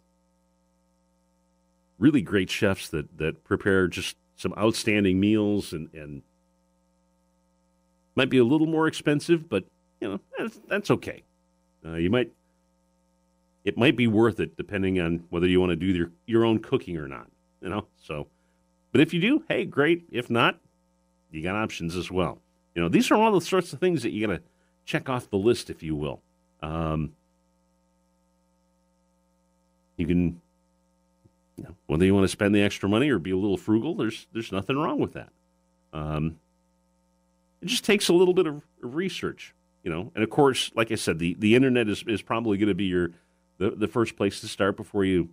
really 1.98 2.20
great 2.20 2.50
chefs 2.50 2.88
that 2.88 3.16
that 3.16 3.42
prepare 3.44 3.88
just 3.88 4.16
some 4.36 4.52
outstanding 4.58 5.18
meals 5.18 5.72
and 5.72 5.92
and 5.94 6.22
might 8.16 8.30
be 8.30 8.38
a 8.38 8.44
little 8.44 8.66
more 8.66 8.88
expensive, 8.88 9.48
but 9.48 9.64
you 10.00 10.08
know 10.08 10.20
that's, 10.38 10.60
that's 10.68 10.90
okay. 10.90 11.22
Uh, 11.84 11.94
you 11.94 12.10
might 12.10 12.32
it 13.64 13.76
might 13.76 13.96
be 13.96 14.06
worth 14.06 14.40
it 14.40 14.56
depending 14.56 15.00
on 15.00 15.24
whether 15.30 15.46
you 15.46 15.60
want 15.60 15.70
to 15.70 15.76
do 15.76 15.86
your 15.86 16.10
your 16.26 16.44
own 16.44 16.58
cooking 16.58 16.96
or 16.96 17.06
not. 17.06 17.28
You 17.60 17.68
know, 17.68 17.86
so 18.02 18.26
but 18.92 19.00
if 19.00 19.12
you 19.12 19.20
do, 19.20 19.44
hey, 19.48 19.64
great. 19.64 20.06
If 20.10 20.30
not, 20.30 20.58
you 21.30 21.42
got 21.42 21.54
options 21.54 21.96
as 21.96 22.10
well. 22.10 22.40
You 22.74 22.82
know, 22.82 22.88
these 22.88 23.10
are 23.10 23.16
all 23.16 23.32
the 23.32 23.40
sorts 23.40 23.72
of 23.72 23.80
things 23.80 24.02
that 24.02 24.10
you 24.10 24.26
got 24.26 24.32
to 24.34 24.42
check 24.84 25.08
off 25.08 25.28
the 25.28 25.36
list, 25.36 25.68
if 25.68 25.82
you 25.82 25.94
will. 25.94 26.22
Um, 26.62 27.12
you 29.96 30.06
can, 30.06 30.40
you 31.56 31.64
know, 31.64 31.74
whether 31.86 32.04
you 32.04 32.14
want 32.14 32.24
to 32.24 32.28
spend 32.28 32.54
the 32.54 32.62
extra 32.62 32.88
money 32.88 33.10
or 33.10 33.18
be 33.18 33.32
a 33.32 33.36
little 33.36 33.56
frugal, 33.56 33.94
there's 33.94 34.26
there's 34.32 34.52
nothing 34.52 34.76
wrong 34.76 34.98
with 34.98 35.12
that. 35.14 35.30
Um, 35.92 36.38
it 37.66 37.70
just 37.70 37.84
takes 37.84 38.08
a 38.08 38.12
little 38.12 38.32
bit 38.32 38.46
of 38.46 38.62
research, 38.80 39.52
you 39.82 39.90
know. 39.90 40.12
And 40.14 40.22
of 40.22 40.30
course, 40.30 40.70
like 40.76 40.92
I 40.92 40.94
said, 40.94 41.18
the, 41.18 41.34
the 41.36 41.56
internet 41.56 41.88
is, 41.88 42.04
is 42.06 42.22
probably 42.22 42.58
going 42.58 42.68
to 42.68 42.76
be 42.76 42.84
your 42.84 43.10
the, 43.58 43.70
the 43.70 43.88
first 43.88 44.16
place 44.16 44.40
to 44.40 44.46
start 44.46 44.76
before 44.76 45.04
you 45.04 45.30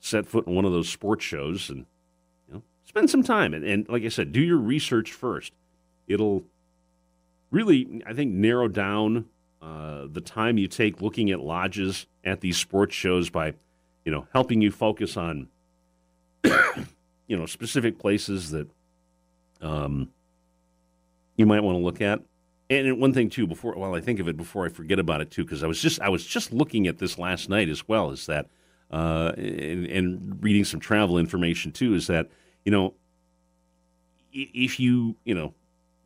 set 0.00 0.26
foot 0.26 0.48
in 0.48 0.54
one 0.56 0.64
of 0.64 0.72
those 0.72 0.88
sports 0.88 1.24
shows 1.24 1.70
and 1.70 1.86
you 2.48 2.54
know 2.54 2.62
spend 2.86 3.08
some 3.08 3.22
time 3.22 3.54
and, 3.54 3.64
and 3.64 3.88
like 3.88 4.02
I 4.02 4.08
said, 4.08 4.32
do 4.32 4.40
your 4.40 4.56
research 4.56 5.12
first. 5.12 5.52
It'll 6.08 6.42
really, 7.52 8.02
I 8.04 8.14
think, 8.14 8.32
narrow 8.32 8.66
down 8.66 9.26
uh, 9.62 10.08
the 10.10 10.20
time 10.20 10.58
you 10.58 10.66
take 10.66 11.00
looking 11.00 11.30
at 11.30 11.38
lodges 11.38 12.06
at 12.24 12.40
these 12.40 12.56
sports 12.56 12.96
shows 12.96 13.30
by, 13.30 13.54
you 14.04 14.10
know, 14.10 14.26
helping 14.32 14.60
you 14.60 14.72
focus 14.72 15.16
on, 15.16 15.46
you 16.44 17.36
know, 17.36 17.46
specific 17.46 17.96
places 17.96 18.50
that 18.50 18.68
um, 19.60 20.08
you 21.40 21.46
might 21.46 21.62
want 21.62 21.76
to 21.76 21.82
look 21.82 22.00
at. 22.00 22.20
And 22.68 23.00
one 23.00 23.12
thing 23.12 23.30
too, 23.30 23.46
before 23.46 23.74
while 23.74 23.94
I 23.94 24.00
think 24.00 24.20
of 24.20 24.28
it, 24.28 24.36
before 24.36 24.64
I 24.64 24.68
forget 24.68 25.00
about 25.00 25.20
it 25.20 25.30
too, 25.30 25.44
because 25.44 25.64
I 25.64 25.66
was 25.66 25.80
just 25.80 26.00
I 26.00 26.08
was 26.08 26.24
just 26.24 26.52
looking 26.52 26.86
at 26.86 26.98
this 26.98 27.18
last 27.18 27.48
night 27.48 27.68
as 27.68 27.88
well, 27.88 28.10
is 28.10 28.26
that 28.26 28.46
uh, 28.92 29.32
and, 29.36 29.86
and 29.86 30.38
reading 30.40 30.64
some 30.64 30.78
travel 30.78 31.18
information 31.18 31.72
too, 31.72 31.94
is 31.94 32.06
that 32.06 32.28
you 32.64 32.70
know 32.70 32.94
if 34.32 34.78
you 34.78 35.16
you 35.24 35.34
know 35.34 35.52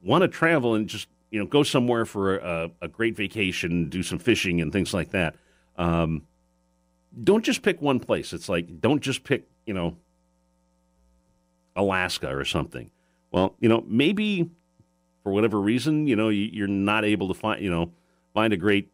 want 0.02 0.22
to 0.22 0.28
travel 0.28 0.74
and 0.74 0.88
just 0.88 1.08
you 1.34 1.40
know, 1.40 1.46
go 1.46 1.64
somewhere 1.64 2.04
for 2.04 2.36
a, 2.36 2.70
a 2.80 2.86
great 2.86 3.16
vacation, 3.16 3.88
do 3.88 4.04
some 4.04 4.20
fishing 4.20 4.60
and 4.60 4.72
things 4.72 4.94
like 4.94 5.10
that. 5.10 5.34
Um, 5.76 6.28
don't 7.24 7.44
just 7.44 7.62
pick 7.62 7.82
one 7.82 7.98
place. 7.98 8.32
It's 8.32 8.48
like 8.48 8.80
don't 8.80 9.02
just 9.02 9.24
pick, 9.24 9.48
you 9.66 9.74
know, 9.74 9.96
Alaska 11.74 12.32
or 12.34 12.44
something. 12.44 12.88
Well, 13.32 13.56
you 13.58 13.68
know, 13.68 13.82
maybe 13.88 14.48
for 15.24 15.32
whatever 15.32 15.60
reason, 15.60 16.06
you 16.06 16.14
know, 16.14 16.28
you, 16.28 16.64
are 16.64 16.68
not 16.68 17.04
able 17.04 17.26
to 17.28 17.34
find, 17.34 17.60
you 17.60 17.70
know, 17.70 17.90
find 18.34 18.52
a 18.52 18.56
great 18.56 18.90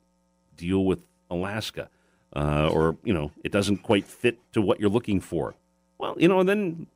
deal 0.56 0.84
with 0.84 1.04
Alaska, 1.28 1.90
uh, 2.34 2.70
or 2.72 2.96
you 3.04 3.12
know, 3.12 3.32
it 3.44 3.52
doesn't 3.52 3.78
quite 3.78 4.06
fit 4.06 4.38
to 4.52 4.62
what 4.62 4.80
you're 4.80 4.88
looking 4.88 5.20
for. 5.20 5.56
Well, 5.98 6.14
you 6.18 6.28
know, 6.28 6.42
then 6.44 6.86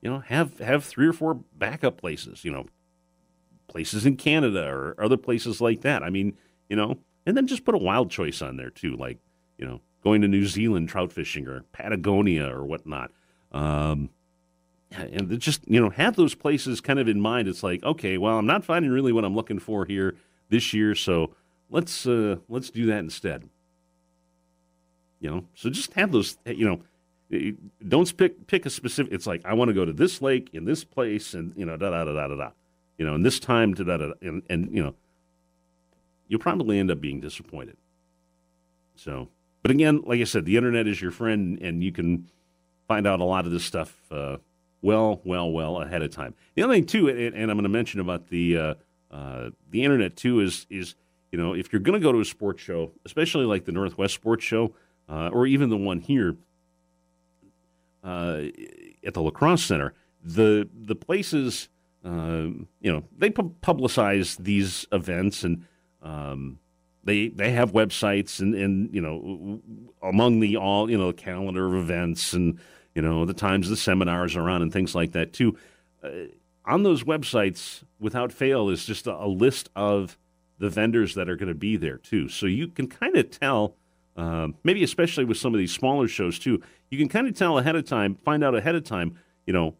you 0.00 0.10
know, 0.10 0.20
have 0.20 0.58
have 0.58 0.84
three 0.84 1.06
or 1.06 1.12
four 1.12 1.34
backup 1.56 1.98
places. 1.98 2.44
You 2.44 2.52
know, 2.52 2.66
places 3.68 4.06
in 4.06 4.16
Canada 4.16 4.66
or 4.66 4.96
other 4.98 5.18
places 5.18 5.60
like 5.60 5.82
that. 5.82 6.02
I 6.02 6.08
mean, 6.10 6.36
you 6.68 6.76
know, 6.76 6.96
and 7.26 7.36
then 7.36 7.46
just 7.46 7.64
put 7.64 7.74
a 7.74 7.78
wild 7.78 8.10
choice 8.10 8.40
on 8.40 8.56
there 8.56 8.70
too, 8.70 8.96
like 8.96 9.18
you 9.58 9.66
know, 9.66 9.82
going 10.02 10.22
to 10.22 10.28
New 10.28 10.46
Zealand 10.46 10.88
trout 10.88 11.12
fishing 11.12 11.46
or 11.46 11.64
Patagonia 11.72 12.46
or 12.46 12.64
whatnot. 12.64 13.10
Um, 13.52 14.08
and 14.96 15.38
just 15.40 15.60
you 15.66 15.80
know 15.80 15.90
have 15.90 16.16
those 16.16 16.34
places 16.34 16.80
kind 16.80 16.98
of 16.98 17.08
in 17.08 17.20
mind. 17.20 17.48
It's 17.48 17.62
like 17.62 17.82
okay, 17.82 18.18
well, 18.18 18.38
I'm 18.38 18.46
not 18.46 18.64
finding 18.64 18.90
really 18.90 19.12
what 19.12 19.24
I'm 19.24 19.34
looking 19.34 19.58
for 19.58 19.84
here 19.84 20.14
this 20.48 20.72
year, 20.72 20.94
so 20.94 21.34
let's 21.70 22.06
uh, 22.06 22.36
let's 22.48 22.70
do 22.70 22.86
that 22.86 22.98
instead. 22.98 23.48
You 25.20 25.30
know, 25.30 25.44
so 25.54 25.70
just 25.70 25.92
have 25.94 26.12
those. 26.12 26.36
You 26.44 26.82
know, 27.30 27.60
don't 27.86 28.16
pick 28.16 28.46
pick 28.46 28.66
a 28.66 28.70
specific. 28.70 29.12
It's 29.12 29.26
like 29.26 29.42
I 29.44 29.54
want 29.54 29.68
to 29.68 29.74
go 29.74 29.84
to 29.84 29.92
this 29.92 30.20
lake 30.20 30.50
in 30.52 30.64
this 30.64 30.84
place, 30.84 31.34
and 31.34 31.52
you 31.56 31.64
know, 31.64 31.76
da 31.76 31.90
da 31.90 32.04
da 32.04 32.12
da 32.12 32.28
da 32.28 32.34
da 32.36 32.50
you 32.98 33.06
know, 33.06 33.14
and 33.14 33.24
this 33.24 33.40
time 33.40 33.74
to 33.74 33.84
that, 33.84 34.00
and, 34.22 34.42
and 34.48 34.74
you 34.74 34.82
know, 34.82 34.94
you'll 36.28 36.40
probably 36.40 36.78
end 36.78 36.90
up 36.90 37.00
being 37.00 37.20
disappointed. 37.20 37.76
So, 38.96 39.28
but 39.62 39.70
again, 39.70 40.02
like 40.06 40.20
I 40.20 40.24
said, 40.24 40.44
the 40.44 40.56
internet 40.56 40.86
is 40.86 41.02
your 41.02 41.10
friend, 41.10 41.58
and 41.60 41.82
you 41.82 41.90
can 41.90 42.28
find 42.86 43.06
out 43.06 43.20
a 43.20 43.24
lot 43.24 43.46
of 43.46 43.52
this 43.52 43.64
stuff 43.64 43.96
uh, 44.10 44.36
well, 44.84 45.22
well, 45.24 45.50
well 45.50 45.80
ahead 45.80 46.02
of 46.02 46.10
time. 46.10 46.34
The 46.54 46.62
other 46.62 46.74
thing 46.74 46.84
too, 46.84 47.08
and, 47.08 47.50
I'm 47.50 47.56
going 47.56 47.62
to 47.62 47.68
mention 47.70 48.00
about 48.00 48.28
the 48.28 48.58
uh, 48.58 48.74
uh, 49.10 49.50
the 49.70 49.82
internet 49.82 50.14
too, 50.14 50.40
is 50.40 50.66
is 50.68 50.94
you 51.32 51.38
know 51.38 51.54
if 51.54 51.72
you're 51.72 51.80
going 51.80 51.98
to 51.98 52.04
go 52.04 52.12
to 52.12 52.20
a 52.20 52.24
sports 52.24 52.62
show, 52.62 52.92
especially 53.06 53.46
like 53.46 53.64
the 53.64 53.72
Northwest 53.72 54.14
Sports 54.14 54.44
Show, 54.44 54.74
uh, 55.08 55.30
or 55.32 55.46
even 55.46 55.70
the 55.70 55.76
one 55.78 56.00
here 56.00 56.36
uh, 58.04 58.42
at 59.04 59.14
the 59.14 59.22
La 59.22 59.30
Crosse 59.30 59.64
Center, 59.64 59.94
the 60.22 60.68
the 60.72 60.94
places 60.94 61.70
uh, 62.04 62.50
you 62.80 62.92
know, 62.92 63.04
they 63.16 63.30
pu- 63.30 63.54
publicize 63.62 64.36
these 64.36 64.86
events 64.92 65.42
and 65.42 65.64
um, 66.02 66.58
they 67.02 67.28
they 67.28 67.52
have 67.52 67.72
websites 67.72 68.40
and, 68.40 68.54
and 68.54 68.94
you 68.94 69.00
know 69.00 69.60
among 70.02 70.40
the 70.40 70.56
all 70.56 70.90
you 70.90 70.98
know 70.98 71.12
calendar 71.12 71.66
of 71.66 71.74
events 71.74 72.34
and 72.34 72.58
you 72.94 73.02
know 73.02 73.24
the 73.24 73.34
times 73.34 73.68
the 73.68 73.76
seminars 73.76 74.36
are 74.36 74.48
on 74.48 74.62
and 74.62 74.72
things 74.72 74.94
like 74.94 75.12
that 75.12 75.32
too. 75.32 75.56
Uh, 76.02 76.10
on 76.66 76.82
those 76.82 77.04
websites, 77.04 77.82
without 78.00 78.32
fail, 78.32 78.70
is 78.70 78.86
just 78.86 79.06
a, 79.06 79.14
a 79.14 79.28
list 79.28 79.68
of 79.76 80.16
the 80.58 80.70
vendors 80.70 81.14
that 81.14 81.28
are 81.28 81.36
going 81.36 81.48
to 81.48 81.54
be 81.54 81.76
there 81.76 81.98
too. 81.98 82.28
So 82.28 82.46
you 82.46 82.68
can 82.68 82.86
kind 82.86 83.16
of 83.16 83.30
tell, 83.30 83.76
um, 84.16 84.54
maybe 84.64 84.82
especially 84.82 85.24
with 85.24 85.36
some 85.36 85.52
of 85.52 85.58
these 85.58 85.72
smaller 85.72 86.08
shows 86.08 86.38
too, 86.38 86.62
you 86.90 86.96
can 86.96 87.08
kind 87.08 87.28
of 87.28 87.34
tell 87.36 87.58
ahead 87.58 87.76
of 87.76 87.84
time, 87.84 88.16
find 88.24 88.42
out 88.42 88.54
ahead 88.54 88.74
of 88.74 88.84
time, 88.84 89.18
you 89.46 89.52
know, 89.52 89.74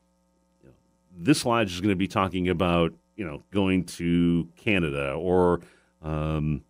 this 1.16 1.46
lodge 1.46 1.72
is 1.72 1.80
going 1.80 1.90
to 1.90 1.96
be 1.96 2.08
talking 2.08 2.48
about 2.48 2.92
you 3.16 3.24
know 3.24 3.42
going 3.50 3.84
to 3.84 4.48
Canada 4.56 5.12
or 5.12 5.60
um, 6.02 6.62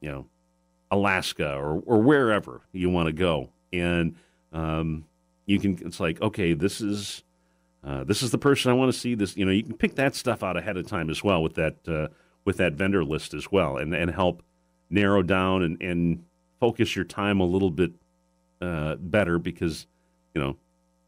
you 0.00 0.10
know 0.10 0.26
Alaska 0.90 1.54
or 1.54 1.82
or 1.86 2.00
wherever 2.00 2.62
you 2.72 2.90
want 2.90 3.06
to 3.06 3.12
go, 3.12 3.50
and 3.72 4.16
um, 4.52 5.04
you 5.52 5.60
can. 5.60 5.78
It's 5.86 6.00
like 6.00 6.20
okay, 6.20 6.54
this 6.54 6.80
is 6.80 7.22
uh, 7.84 8.04
this 8.04 8.22
is 8.22 8.30
the 8.30 8.38
person 8.38 8.70
I 8.70 8.74
want 8.74 8.92
to 8.92 8.98
see. 8.98 9.14
This 9.14 9.36
you 9.36 9.44
know 9.44 9.52
you 9.52 9.62
can 9.62 9.76
pick 9.76 9.94
that 9.96 10.14
stuff 10.14 10.42
out 10.42 10.56
ahead 10.56 10.76
of 10.76 10.86
time 10.86 11.10
as 11.10 11.22
well 11.22 11.42
with 11.42 11.54
that 11.54 11.88
uh, 11.88 12.08
with 12.44 12.56
that 12.56 12.72
vendor 12.72 13.04
list 13.04 13.34
as 13.34 13.52
well, 13.52 13.76
and 13.76 13.94
and 13.94 14.10
help 14.10 14.42
narrow 14.90 15.22
down 15.22 15.62
and 15.62 15.80
and 15.82 16.24
focus 16.60 16.96
your 16.96 17.04
time 17.04 17.40
a 17.40 17.44
little 17.44 17.70
bit 17.70 17.92
uh, 18.60 18.96
better 18.96 19.38
because 19.38 19.86
you 20.34 20.40
know 20.40 20.56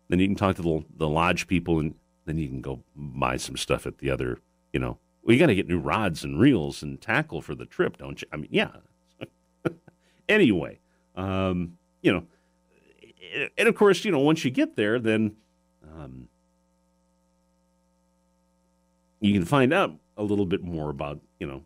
then 0.09 0.19
you 0.19 0.27
can 0.27 0.37
talk 0.37 0.57
to 0.57 0.63
the, 0.63 0.85
the 0.97 1.09
lodge 1.09 1.47
people 1.47 1.81
and 1.81 1.95
then 2.27 2.39
you 2.39 2.49
can 2.49 2.61
go 2.61 2.83
buy 2.95 3.37
some 3.37 3.57
stuff 3.57 3.87
at 3.87 3.99
the 3.99 4.11
other, 4.11 4.39
you 4.73 4.81
know. 4.81 4.99
Well, 5.23 5.33
you 5.33 5.39
got 5.39 5.47
to 5.47 5.55
get 5.55 5.69
new 5.69 5.79
rods 5.79 6.23
and 6.23 6.39
reels 6.39 6.83
and 6.83 7.01
tackle 7.01 7.41
for 7.41 7.55
the 7.55 7.65
trip, 7.65 7.97
don't 7.97 8.21
you? 8.21 8.29
I 8.33 8.37
mean, 8.37 8.51
yeah. 8.51 8.73
anyway, 10.29 10.79
um, 11.17 11.79
you 12.03 12.13
know, 12.13 12.25
and 13.57 13.69
of 13.69 13.75
course, 13.75 14.05
you 14.05 14.13
know, 14.13 14.21
once 14.21 14.45
you 14.45 14.51
get 14.51 14.77
there, 14.77 14.99
then, 14.99 15.37
um, 15.83 16.29
you 19.21 19.33
can 19.33 19.45
find 19.45 19.73
out 19.73 19.95
a 20.17 20.23
little 20.23 20.47
bit 20.47 20.63
more 20.63 20.91
about 20.91 21.21
you 21.39 21.47
know 21.47 21.63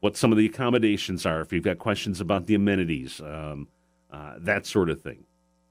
what 0.00 0.16
some 0.16 0.32
of 0.32 0.38
the 0.38 0.46
accommodations 0.46 1.26
are. 1.26 1.40
If 1.40 1.52
you've 1.52 1.64
got 1.64 1.78
questions 1.78 2.20
about 2.20 2.46
the 2.46 2.54
amenities, 2.54 3.20
um, 3.20 3.68
uh, 4.10 4.34
that 4.38 4.66
sort 4.66 4.90
of 4.90 5.00
thing. 5.00 5.24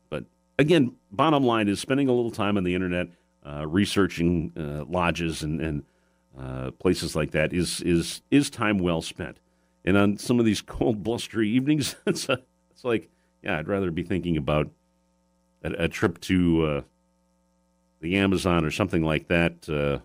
But 0.09 0.25
again, 0.59 0.95
bottom 1.11 1.43
line 1.43 1.67
is 1.67 1.79
spending 1.79 2.09
a 2.09 2.13
little 2.13 2.31
time 2.31 2.57
on 2.57 2.63
the 2.63 2.75
internet, 2.75 3.07
uh, 3.45 3.65
researching 3.65 4.51
uh, 4.57 4.85
lodges 4.85 5.43
and, 5.43 5.61
and 5.61 5.83
uh, 6.37 6.71
places 6.71 7.15
like 7.15 7.31
that 7.31 7.53
is 7.53 7.81
is 7.81 8.21
is 8.29 8.49
time 8.49 8.77
well 8.77 9.01
spent. 9.01 9.39
And 9.85 9.97
on 9.97 10.17
some 10.17 10.39
of 10.39 10.45
these 10.45 10.61
cold, 10.65 11.03
blustery 11.03 11.49
evenings, 11.49 11.95
it's 12.05 12.27
a, 12.29 12.41
it's 12.71 12.83
like 12.83 13.09
yeah, 13.41 13.57
I'd 13.57 13.67
rather 13.67 13.91
be 13.91 14.03
thinking 14.03 14.37
about 14.37 14.69
a, 15.63 15.83
a 15.83 15.87
trip 15.87 16.19
to 16.21 16.65
uh, 16.65 16.81
the 17.99 18.17
Amazon 18.17 18.65
or 18.65 18.71
something 18.71 19.03
like 19.03 19.27
that 19.27 19.67
uh, 19.69 19.99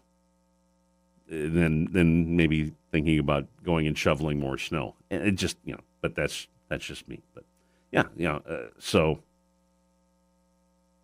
than 1.29 1.93
than 1.93 2.37
maybe 2.37 2.73
thinking 2.91 3.19
about 3.19 3.47
going 3.63 3.87
and 3.87 3.97
shoveling 3.97 4.39
more 4.39 4.59
snow. 4.59 4.95
And 5.11 5.23
it 5.23 5.33
just 5.33 5.57
you 5.65 5.73
know, 5.73 5.81
but 6.01 6.15
that's 6.15 6.49
that's 6.69 6.85
just 6.85 7.09
me. 7.09 7.21
But 7.35 7.45
yeah, 7.91 8.05
know, 8.17 8.43
uh, 8.49 8.69
so 8.79 9.23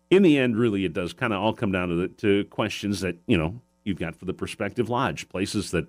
in 0.09 0.23
the 0.23 0.37
end, 0.37 0.57
really, 0.57 0.85
it 0.85 0.93
does 0.93 1.13
kind 1.13 1.33
of 1.33 1.41
all 1.41 1.53
come 1.53 1.71
down 1.71 1.89
to 1.89 1.95
the, 1.95 2.07
to 2.07 2.45
questions 2.45 3.01
that 3.01 3.17
you 3.27 3.37
know 3.37 3.61
you've 3.83 3.99
got 3.99 4.15
for 4.15 4.25
the 4.25 4.33
prospective 4.33 4.89
lodge, 4.89 5.29
places 5.29 5.71
that 5.71 5.87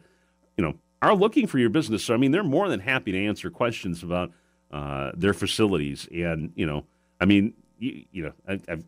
you 0.56 0.64
know 0.64 0.74
are 1.02 1.14
looking 1.14 1.46
for 1.46 1.58
your 1.58 1.70
business. 1.70 2.04
So 2.04 2.14
I 2.14 2.16
mean, 2.16 2.30
they're 2.30 2.42
more 2.42 2.68
than 2.68 2.80
happy 2.80 3.12
to 3.12 3.26
answer 3.26 3.50
questions 3.50 4.02
about 4.02 4.32
uh, 4.70 5.12
their 5.14 5.34
facilities, 5.34 6.06
and 6.12 6.52
you 6.54 6.66
know, 6.66 6.84
I 7.20 7.24
mean, 7.24 7.54
you, 7.80 8.04
you 8.12 8.22
know, 8.24 8.32
I, 8.46 8.60
I've 8.68 8.84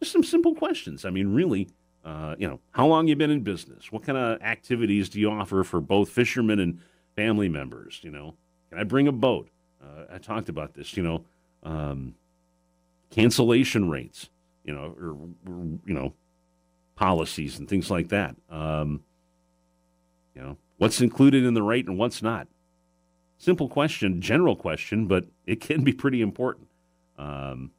just 0.00 0.12
some 0.12 0.22
simple 0.22 0.54
questions. 0.54 1.04
I 1.04 1.10
mean, 1.10 1.34
really, 1.34 1.68
uh, 2.04 2.36
you 2.38 2.46
know, 2.46 2.60
how 2.72 2.86
long 2.86 3.08
you 3.08 3.16
been 3.16 3.30
in 3.30 3.40
business? 3.40 3.90
What 3.90 4.04
kind 4.04 4.16
of 4.16 4.40
activities 4.42 5.08
do 5.08 5.18
you 5.18 5.30
offer 5.30 5.64
for 5.64 5.80
both 5.80 6.10
fishermen 6.10 6.60
and 6.60 6.80
family 7.16 7.48
members? 7.48 8.00
You 8.02 8.10
know, 8.10 8.34
can 8.70 8.78
I 8.78 8.84
bring 8.84 9.08
a 9.08 9.12
boat? 9.12 9.48
Uh, 9.82 10.14
I 10.14 10.18
talked 10.18 10.48
about 10.48 10.74
this. 10.74 10.96
You 10.96 11.02
know, 11.02 11.24
um, 11.64 12.14
cancellation 13.10 13.90
rates. 13.90 14.28
You 14.64 14.74
know, 14.74 14.96
or, 14.98 15.10
or, 15.48 15.64
you 15.86 15.94
know, 15.94 16.12
policies 16.96 17.58
and 17.58 17.68
things 17.68 17.88
like 17.88 18.08
that. 18.08 18.34
Um, 18.50 19.04
you 20.34 20.42
know, 20.42 20.56
what's 20.78 21.00
included 21.00 21.44
in 21.44 21.54
the 21.54 21.62
rate 21.62 21.86
and 21.86 21.96
what's 21.98 22.20
not. 22.20 22.48
Simple 23.38 23.68
question, 23.68 24.20
general 24.20 24.56
question, 24.56 25.06
but 25.06 25.26
it 25.46 25.60
can 25.60 25.84
be 25.84 25.92
pretty 25.92 26.20
important. 26.20 26.66
Um, 27.16 27.70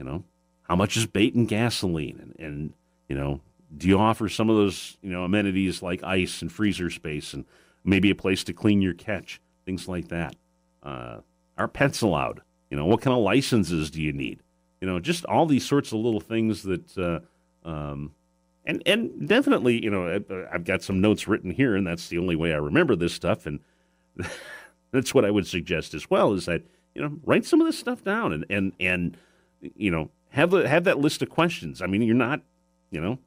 you 0.00 0.06
know, 0.06 0.24
how 0.62 0.74
much 0.74 0.96
is 0.96 1.06
bait 1.06 1.34
and 1.34 1.46
gasoline? 1.46 2.18
And, 2.38 2.46
and, 2.46 2.72
you 3.06 3.14
know, 3.14 3.40
do 3.76 3.86
you 3.86 3.98
offer 3.98 4.30
some 4.30 4.48
of 4.48 4.56
those, 4.56 4.96
you 5.02 5.10
know, 5.10 5.24
amenities 5.24 5.82
like 5.82 6.02
ice 6.02 6.40
and 6.40 6.50
freezer 6.50 6.88
space 6.88 7.34
and 7.34 7.44
maybe 7.84 8.10
a 8.10 8.14
place 8.14 8.42
to 8.44 8.54
clean 8.54 8.80
your 8.80 8.94
catch, 8.94 9.42
things 9.66 9.86
like 9.86 10.08
that? 10.08 10.34
Uh, 10.82 11.18
are 11.58 11.68
pets 11.68 12.00
allowed? 12.00 12.40
You 12.70 12.78
know, 12.78 12.86
what 12.86 13.02
kind 13.02 13.14
of 13.14 13.22
licenses 13.22 13.90
do 13.90 14.00
you 14.00 14.14
need? 14.14 14.42
You 14.80 14.88
know, 14.88 14.98
just 15.00 15.26
all 15.26 15.44
these 15.44 15.66
sorts 15.66 15.92
of 15.92 15.98
little 15.98 16.20
things 16.20 16.62
that, 16.62 16.96
uh, 16.96 17.68
um, 17.68 18.12
and 18.64 18.82
and 18.86 19.28
definitely, 19.28 19.82
you 19.84 19.90
know, 19.90 20.22
I've 20.50 20.64
got 20.64 20.82
some 20.82 21.02
notes 21.02 21.28
written 21.28 21.50
here, 21.50 21.76
and 21.76 21.86
that's 21.86 22.08
the 22.08 22.16
only 22.16 22.36
way 22.36 22.54
I 22.54 22.56
remember 22.56 22.96
this 22.96 23.12
stuff, 23.12 23.44
and 23.44 23.60
that's 24.92 25.12
what 25.12 25.26
I 25.26 25.30
would 25.30 25.46
suggest 25.46 25.92
as 25.92 26.08
well 26.08 26.32
is 26.32 26.46
that 26.46 26.62
you 26.94 27.02
know 27.02 27.18
write 27.24 27.44
some 27.44 27.60
of 27.60 27.66
this 27.66 27.78
stuff 27.78 28.02
down 28.02 28.32
and 28.32 28.46
and 28.48 28.72
and 28.80 29.16
you 29.60 29.90
know 29.90 30.10
have 30.30 30.50
the, 30.50 30.68
have 30.68 30.84
that 30.84 30.98
list 30.98 31.22
of 31.22 31.30
questions. 31.30 31.82
I 31.82 31.86
mean, 31.86 32.02
you're 32.02 32.14
not 32.14 32.42
you 32.90 33.00
know 33.00 33.18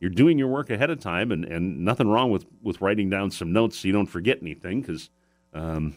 you're 0.00 0.10
doing 0.10 0.38
your 0.38 0.48
work 0.48 0.68
ahead 0.68 0.90
of 0.90 0.98
time, 0.98 1.30
and, 1.30 1.44
and 1.44 1.84
nothing 1.84 2.08
wrong 2.08 2.30
with 2.30 2.44
with 2.62 2.80
writing 2.80 3.08
down 3.08 3.30
some 3.30 3.52
notes 3.52 3.78
so 3.78 3.88
you 3.88 3.92
don't 3.92 4.06
forget 4.06 4.38
anything. 4.42 4.80
Because 4.80 5.10
um, 5.54 5.96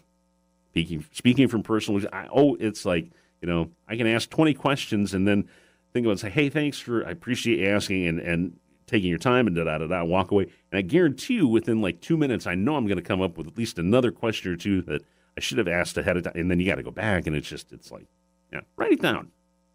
speaking 0.69 1.05
speaking 1.11 1.47
from 1.47 1.63
personal, 1.63 2.01
I, 2.13 2.27
oh, 2.31 2.55
it's 2.59 2.85
like 2.85 3.09
you 3.41 3.47
know 3.47 3.71
I 3.87 3.95
can 3.95 4.07
ask 4.07 4.29
20 4.29 4.53
questions 4.53 5.13
and 5.13 5.27
then 5.27 5.47
think 5.93 6.05
about 6.05 6.11
and 6.11 6.19
say, 6.19 6.29
hey, 6.29 6.49
thanks 6.49 6.77
for 6.77 7.05
I 7.05 7.11
appreciate 7.11 7.59
you 7.59 7.67
asking 7.67 8.05
and 8.05 8.19
and 8.19 8.59
taking 8.87 9.09
your 9.09 9.17
time 9.17 9.47
and 9.47 9.55
da 9.55 9.63
da 9.63 9.79
da 9.79 9.87
da 9.87 10.03
walk 10.03 10.31
away. 10.31 10.43
And 10.71 10.77
I 10.77 10.81
guarantee 10.81 11.35
you, 11.35 11.47
within 11.47 11.81
like 11.81 12.01
two 12.01 12.17
minutes, 12.17 12.45
I 12.45 12.55
know 12.55 12.75
I'm 12.75 12.85
going 12.85 12.97
to 12.97 13.03
come 13.03 13.21
up 13.21 13.37
with 13.37 13.47
at 13.47 13.57
least 13.57 13.79
another 13.79 14.11
question 14.11 14.51
or 14.51 14.55
two 14.55 14.81
that 14.83 15.01
I 15.37 15.41
should 15.41 15.57
have 15.57 15.67
asked 15.67 15.97
ahead 15.97 16.17
of 16.17 16.23
time. 16.23 16.33
And 16.35 16.51
then 16.51 16.59
you 16.59 16.65
got 16.65 16.75
to 16.75 16.83
go 16.83 16.91
back, 16.91 17.27
and 17.27 17.35
it's 17.35 17.47
just 17.47 17.71
it's 17.71 17.91
like, 17.91 18.05
yeah, 18.53 18.61
write 18.77 18.91
it 18.91 19.01
down. 19.01 19.31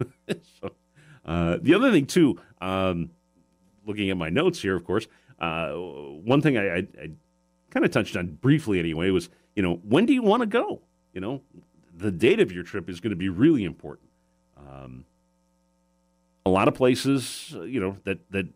so, 0.60 0.70
uh, 1.24 1.58
the 1.60 1.74
other 1.74 1.90
thing 1.90 2.06
too, 2.06 2.38
um, 2.60 3.10
looking 3.86 4.10
at 4.10 4.16
my 4.16 4.28
notes 4.28 4.60
here, 4.60 4.76
of 4.76 4.84
course, 4.84 5.06
uh, 5.38 5.70
one 5.72 6.40
thing 6.40 6.56
I, 6.56 6.76
I, 6.76 6.78
I 7.00 7.10
kind 7.70 7.84
of 7.84 7.90
touched 7.90 8.16
on 8.16 8.28
briefly 8.28 8.78
anyway 8.78 9.10
was, 9.10 9.28
you 9.54 9.62
know, 9.62 9.74
when 9.76 10.06
do 10.06 10.12
you 10.12 10.22
want 10.22 10.42
to 10.42 10.46
go? 10.46 10.82
You 11.12 11.20
know, 11.20 11.42
the 11.96 12.10
date 12.10 12.40
of 12.40 12.52
your 12.52 12.62
trip 12.62 12.88
is 12.88 13.00
going 13.00 13.10
to 13.10 13.16
be 13.16 13.28
really 13.28 13.64
important. 13.64 14.08
Um, 14.56 15.04
a 16.46 16.50
lot 16.50 16.68
of 16.68 16.74
places, 16.74 17.54
you 17.64 17.80
know, 17.80 17.96
that 18.04 18.18
that 18.30 18.46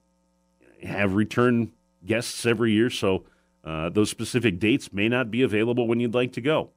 have 0.82 1.14
return 1.14 1.72
guests 2.04 2.46
every 2.46 2.72
year, 2.72 2.90
so 2.90 3.24
uh, 3.64 3.88
those 3.88 4.10
specific 4.10 4.58
dates 4.58 4.92
may 4.92 5.08
not 5.08 5.30
be 5.30 5.42
available 5.42 5.86
when 5.86 6.00
you'd 6.00 6.14
like 6.14 6.32
to 6.32 6.40
go. 6.40 6.70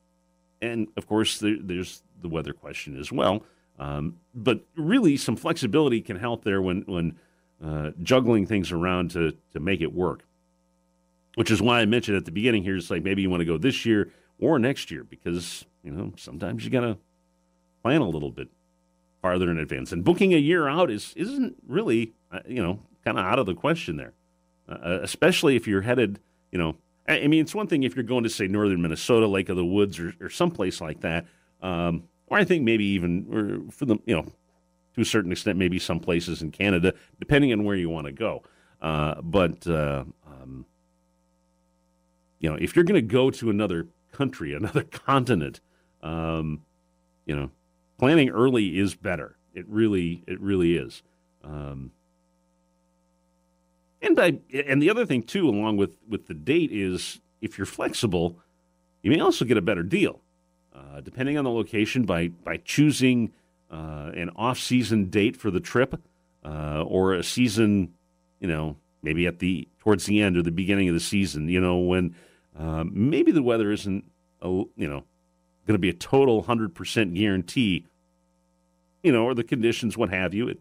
And 0.62 0.88
of 0.98 1.08
course, 1.08 1.40
there, 1.40 1.58
there's 1.60 2.02
the 2.22 2.30
weather 2.30 2.54
question 2.54 3.00
as 3.00 3.12
well. 3.12 3.44
Um, 3.80 4.18
but 4.34 4.62
really, 4.76 5.18
some 5.18 5.36
flexibility 5.36 6.02
can 6.02 6.18
help 6.18 6.44
there 6.44 6.62
when 6.62 6.82
when 6.88 7.18
uh, 7.64 7.92
juggling 8.02 8.46
things 8.46 8.72
around 8.72 9.12
to 9.12 9.34
to 9.54 9.60
make 9.60 9.82
it 9.82 9.94
work. 9.94 10.24
Which 11.36 11.52
is 11.52 11.62
why 11.62 11.82
I 11.82 11.86
mentioned 11.86 12.18
at 12.18 12.26
the 12.26 12.32
beginning 12.32 12.64
here, 12.64 12.76
it's 12.76 12.90
like 12.90 13.04
maybe 13.04 13.22
you 13.22 13.30
want 13.30 13.42
to 13.42 13.46
go 13.46 13.58
this 13.58 13.86
year 13.86 14.12
or 14.40 14.58
next 14.58 14.90
year 14.90 15.04
because 15.04 15.66
you 15.84 15.92
know 15.92 16.14
sometimes 16.18 16.64
you 16.64 16.72
got 16.72 16.82
to 16.82 16.98
plan 17.84 18.02
a 18.02 18.10
little 18.10 18.32
bit 18.32 18.50
farther 19.22 19.52
in 19.52 19.58
advance. 19.58 19.92
And 19.92 20.04
booking 20.04 20.34
a 20.34 20.38
year 20.38 20.68
out 20.68 20.90
is 20.90 21.14
isn't 21.16 21.56
really 21.68 22.14
uh, 22.32 22.40
you 22.48 22.62
know 22.62 22.80
kind 23.06 23.18
of 23.18 23.26
out 23.26 23.40
of 23.40 23.46
the 23.46 23.54
question 23.54 23.98
there, 23.98 24.14
uh, 24.68 24.74
uh, 24.74 25.00
especially 25.02 25.56
if 25.56 25.68
you're 25.68 25.82
headed, 25.82 26.20
you 26.52 26.58
know. 26.58 26.76
I, 27.08 27.22
I, 27.22 27.28
mean, 27.28 27.42
it's 27.42 27.56
one 27.56 27.68
thing 27.68 27.84
if 27.84 27.96
you're 27.96 28.04
going 28.04 28.24
to 28.24 28.30
say 28.30 28.48
northern 28.48 28.82
Minnesota, 28.82 29.28
Lake 29.28 29.50
of 29.50 29.56
the 29.56 29.66
Woods, 29.66 29.98
or, 30.00 30.14
or 30.20 30.30
someplace 30.30 30.82
like 30.82 31.02
that, 31.02 31.26
um, 31.62 32.04
or 32.28 32.38
I 32.38 32.44
think 32.44 32.64
maybe 32.64 32.86
even 32.86 33.28
or 33.32 33.72
for 33.72 33.86
the 33.86 33.98
you 34.06 34.16
know 34.16 34.26
to 34.96 35.02
a 35.02 35.06
certain 35.06 35.32
extent 35.32 35.58
maybe 35.58 35.80
some 35.80 36.00
places 36.00 36.42
in 36.42 36.52
Canada, 36.52 36.94
depending 37.20 37.52
on 37.54 37.64
where 37.64 37.76
you 37.76 37.90
want 37.90 38.08
to 38.08 38.12
go. 38.12 38.44
Uh, 38.82 39.22
but 39.22 39.66
uh, 39.68 40.04
um, 40.26 40.66
you 42.40 42.50
know, 42.50 42.56
if 42.56 42.76
you're 42.76 42.86
going 42.86 43.02
to 43.02 43.14
go 43.14 43.30
to 43.32 43.50
another 43.50 43.88
country, 44.12 44.54
another 44.56 44.84
continent, 44.84 45.62
um, 46.02 46.62
you 47.26 47.36
know, 47.36 47.52
planning 47.98 48.30
early 48.30 48.78
is 48.78 48.96
better. 48.96 49.38
It 49.54 49.66
really, 49.68 50.24
it 50.28 50.40
really 50.40 50.76
is. 50.76 51.02
Um, 51.44 51.92
and 54.02 54.20
I, 54.20 54.40
and 54.54 54.82
the 54.82 54.90
other 54.90 55.06
thing 55.06 55.24
too, 55.24 55.50
along 55.50 55.78
with 55.78 55.98
with 56.08 56.28
the 56.28 56.34
date, 56.34 56.72
is 56.72 57.20
if 57.42 57.58
you're 57.58 57.66
flexible, 57.66 58.40
you 59.02 59.12
may 59.12 59.20
also 59.20 59.46
get 59.46 59.58
a 59.58 59.62
better 59.62 59.84
deal, 59.84 60.22
uh, 60.78 61.02
depending 61.02 61.38
on 61.38 61.44
the 61.44 61.50
location 61.50 62.04
by 62.04 62.28
by 62.28 62.58
choosing 62.58 63.32
uh, 63.72 64.12
an 64.16 64.30
off-season 64.36 65.10
date 65.10 65.36
for 65.36 65.52
the 65.52 65.60
trip 65.60 66.00
uh, 66.46 66.84
or 66.84 67.14
a 67.14 67.24
season, 67.24 67.94
you 68.40 68.48
know, 68.48 68.78
maybe 69.02 69.26
at 69.26 69.40
the 69.40 69.68
towards 69.80 70.06
the 70.06 70.22
end 70.22 70.38
or 70.38 70.44
the 70.44 70.52
beginning 70.52 70.88
of 70.88 70.94
the 70.94 71.00
season. 71.00 71.50
You 71.50 71.60
know, 71.60 71.78
when 71.78 72.16
um, 72.58 72.92
maybe 72.94 73.32
the 73.32 73.44
weather 73.44 73.72
isn't, 73.72 74.06
a, 74.42 74.48
you 74.48 74.88
know, 74.88 75.04
going 75.66 75.76
to 75.76 75.80
be 75.80 75.90
a 75.90 75.94
total 75.94 76.44
hundred 76.44 76.76
percent 76.76 77.14
guarantee. 77.14 77.86
You 79.04 79.12
know, 79.12 79.26
or 79.26 79.34
the 79.34 79.44
conditions, 79.44 79.98
what 79.98 80.10
have 80.10 80.34
you. 80.34 80.48
It, 80.50 80.60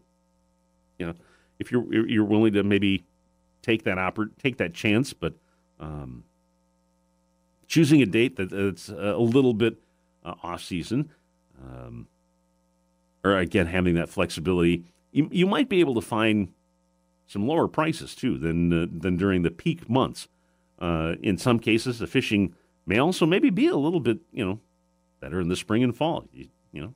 you 0.97 1.05
know, 1.05 1.13
if 1.59 1.71
you're 1.71 2.07
you're 2.07 2.25
willing 2.25 2.53
to 2.53 2.63
maybe 2.63 3.05
take 3.61 3.83
that 3.83 3.97
oppor- 3.97 4.31
take 4.41 4.57
that 4.57 4.73
chance, 4.73 5.13
but 5.13 5.33
um, 5.79 6.23
choosing 7.67 8.01
a 8.01 8.05
date 8.05 8.37
that, 8.37 8.49
that's 8.49 8.89
a 8.89 9.17
little 9.17 9.53
bit 9.53 9.77
uh, 10.27 10.35
off 10.43 10.63
season, 10.63 11.09
um, 11.61 12.07
or 13.23 13.37
again 13.37 13.67
having 13.67 13.95
that 13.95 14.09
flexibility, 14.09 14.83
you, 15.11 15.29
you 15.31 15.47
might 15.47 15.69
be 15.69 15.79
able 15.79 15.95
to 15.95 16.01
find 16.01 16.53
some 17.25 17.47
lower 17.47 17.67
prices 17.67 18.13
too 18.13 18.37
than 18.37 18.73
uh, 18.73 18.87
than 18.91 19.17
during 19.17 19.43
the 19.43 19.51
peak 19.51 19.89
months. 19.89 20.27
Uh, 20.79 21.15
in 21.23 21.37
some 21.37 21.59
cases, 21.59 21.99
the 21.99 22.07
fishing 22.07 22.53
may 22.85 22.99
also 22.99 23.25
maybe 23.25 23.49
be 23.49 23.67
a 23.67 23.75
little 23.75 23.99
bit 23.99 24.19
you 24.31 24.45
know 24.45 24.59
better 25.19 25.39
in 25.39 25.47
the 25.47 25.55
spring 25.55 25.83
and 25.83 25.95
fall. 25.95 26.25
You, 26.33 26.49
you 26.73 26.81
know, 26.81 26.93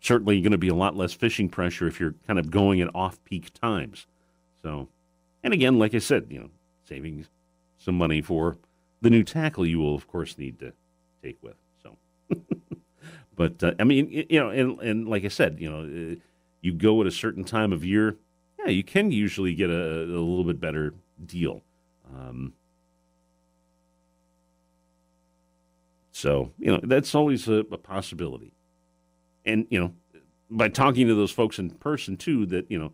certainly 0.00 0.40
going 0.40 0.52
to 0.52 0.58
be 0.58 0.68
a 0.68 0.74
lot 0.74 0.96
less 0.96 1.12
fishing 1.12 1.48
pressure 1.48 1.86
if 1.86 2.00
you're 2.00 2.16
kind 2.26 2.38
of 2.38 2.50
going 2.50 2.80
at 2.80 2.94
off 2.94 3.22
peak 3.24 3.52
times. 3.54 4.06
So, 4.62 4.88
and 5.44 5.54
again, 5.54 5.78
like 5.78 5.94
I 5.94 5.98
said, 5.98 6.26
you 6.30 6.40
know, 6.40 6.50
saving 6.84 7.26
some 7.78 7.96
money 7.96 8.20
for 8.20 8.56
the 9.00 9.10
new 9.10 9.22
tackle 9.22 9.64
you 9.64 9.78
will, 9.78 9.94
of 9.94 10.08
course, 10.08 10.36
need 10.36 10.58
to 10.58 10.72
with. 11.42 11.56
So, 11.82 11.96
but 13.36 13.62
uh, 13.62 13.72
I 13.78 13.84
mean, 13.84 14.26
you 14.28 14.40
know, 14.40 14.50
and 14.50 14.80
and 14.80 15.08
like 15.08 15.24
I 15.24 15.28
said, 15.28 15.58
you 15.60 15.70
know, 15.70 16.12
uh, 16.12 16.16
you 16.60 16.72
go 16.72 17.00
at 17.00 17.06
a 17.06 17.12
certain 17.12 17.44
time 17.44 17.72
of 17.72 17.84
year. 17.84 18.16
Yeah, 18.58 18.66
yeah, 18.66 18.72
you 18.72 18.84
can 18.84 19.10
usually 19.10 19.54
get 19.54 19.70
a, 19.70 20.02
a 20.02 20.18
little 20.22 20.44
bit 20.44 20.60
better 20.60 20.94
deal. 21.24 21.62
Um, 22.14 22.54
so, 26.12 26.52
you 26.58 26.72
know, 26.72 26.80
that's 26.82 27.14
always 27.14 27.48
a, 27.48 27.64
a 27.70 27.78
possibility. 27.78 28.52
And, 29.44 29.66
you 29.70 29.78
know, 29.78 29.92
by 30.50 30.68
talking 30.68 31.06
to 31.08 31.14
those 31.14 31.30
folks 31.30 31.58
in 31.58 31.70
person 31.70 32.16
too, 32.16 32.46
that, 32.46 32.70
you 32.70 32.78
know, 32.78 32.92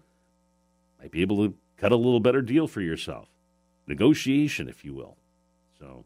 might 1.00 1.12
be 1.12 1.22
able 1.22 1.48
to 1.48 1.54
cut 1.76 1.92
a 1.92 1.96
little 1.96 2.20
better 2.20 2.42
deal 2.42 2.66
for 2.66 2.80
yourself. 2.80 3.28
Negotiation, 3.86 4.68
if 4.68 4.84
you 4.84 4.94
will. 4.94 5.16
So, 5.78 6.04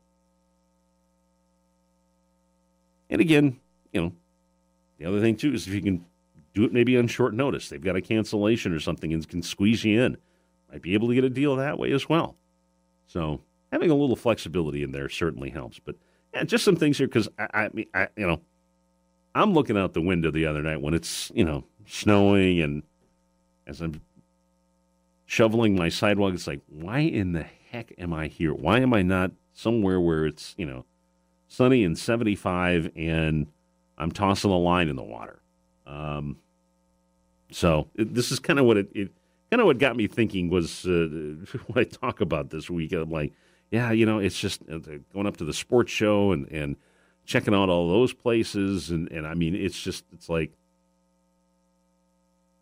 and 3.11 3.21
again, 3.21 3.59
you 3.93 4.01
know, 4.01 4.13
the 4.99 5.05
other 5.07 5.21
thing 5.21 5.37
too 5.37 5.53
is 5.53 5.67
if 5.67 5.75
you 5.75 5.83
can 5.83 6.05
do 6.55 6.65
it 6.65 6.73
maybe 6.73 6.97
on 6.97 7.07
short 7.07 7.35
notice, 7.35 7.69
they've 7.69 7.83
got 7.83 7.97
a 7.97 8.01
cancellation 8.01 8.73
or 8.73 8.81
something 8.81 9.13
and 9.13 9.29
can 9.29 9.43
squeeze 9.43 9.85
you 9.85 10.03
in, 10.03 10.17
might 10.71 10.83
be 10.83 10.95
able 10.95 11.09
to 11.09 11.15
get 11.15 11.25
a 11.25 11.31
deal 11.31 11.57
that 11.57 11.79
way 11.79 11.93
as 11.93 12.09
well. 12.09 12.37
So 13.07 13.43
having 13.73 13.91
a 13.91 13.95
little 13.95 14.17
flexibility 14.17 14.83
in 14.83 14.93
there 14.93 15.09
certainly 15.09 15.51
helps. 15.51 15.79
But 15.79 15.97
yeah, 16.35 16.45
just 16.45 16.65
some 16.65 16.77
things 16.77 16.99
here 16.99 17.07
because 17.07 17.29
I, 17.39 17.49
I 17.53 17.71
mean, 17.73 17.87
I, 17.95 18.09
you 18.17 18.27
know, 18.27 18.41
I'm 19.35 19.53
looking 19.53 19.77
out 19.77 19.93
the 19.93 20.01
window 20.01 20.31
the 20.31 20.47
other 20.47 20.63
night 20.63 20.81
when 20.81 20.95
it's 20.95 21.31
you 21.35 21.45
know 21.45 21.65
snowing 21.87 22.61
and 22.61 22.83
as 23.67 23.81
I'm 23.81 24.01
shoveling 25.27 25.75
my 25.75 25.89
sidewalk, 25.89 26.35
it's 26.35 26.47
like, 26.47 26.63
why 26.69 27.01
in 27.01 27.33
the 27.33 27.45
heck 27.71 27.93
am 27.99 28.13
I 28.13 28.29
here? 28.29 28.55
Why 28.55 28.81
am 28.81 28.95
I 28.95 29.03
not 29.03 29.33
somewhere 29.53 30.01
where 30.01 30.25
it's 30.25 30.55
you 30.57 30.67
know 30.67 30.85
sunny 31.49 31.85
and 31.85 31.99
75 31.99 32.91
and 32.97 33.47
I'm 33.99 34.11
tossing 34.11 34.51
a 34.51 34.59
line 34.59 34.89
in 34.89 34.97
the 34.97 35.03
water? 35.03 35.41
Um, 35.87 36.39
so 37.51 37.89
it, 37.95 38.15
this 38.15 38.33
is 38.33 38.39
kind 38.39 38.59
of 38.59 38.67
what 38.67 38.77
it, 38.77 38.89
it 38.95 39.13
kind 39.51 39.61
of 39.61 39.67
what 39.67 39.79
got 39.79 39.97
me 39.97 40.07
thinking 40.07 40.51
was 40.51 40.87
uh, 40.87 41.09
what 41.67 41.79
I 41.79 41.85
talk 41.85 42.21
about 42.21 42.51
this 42.51 42.69
week. 42.69 42.93
I'm 42.93 43.11
like, 43.11 43.33
yeah, 43.71 43.93
you 43.93 44.07
know, 44.07 44.19
it's 44.19 44.39
just 44.39 44.63
uh, 44.71 44.79
going 45.13 45.27
up 45.27 45.37
to 45.39 45.45
the 45.45 45.55
sports 45.55 45.93
show 45.93 46.33
and 46.33 46.51
and 46.51 46.77
checking 47.25 47.55
out 47.55 47.69
all 47.69 47.89
those 47.89 48.13
places, 48.13 48.91
and 48.91 49.11
and 49.11 49.27
I 49.27 49.35
mean, 49.35 49.55
it's 49.55 49.81
just 49.81 50.05
it's 50.13 50.29
like. 50.29 50.53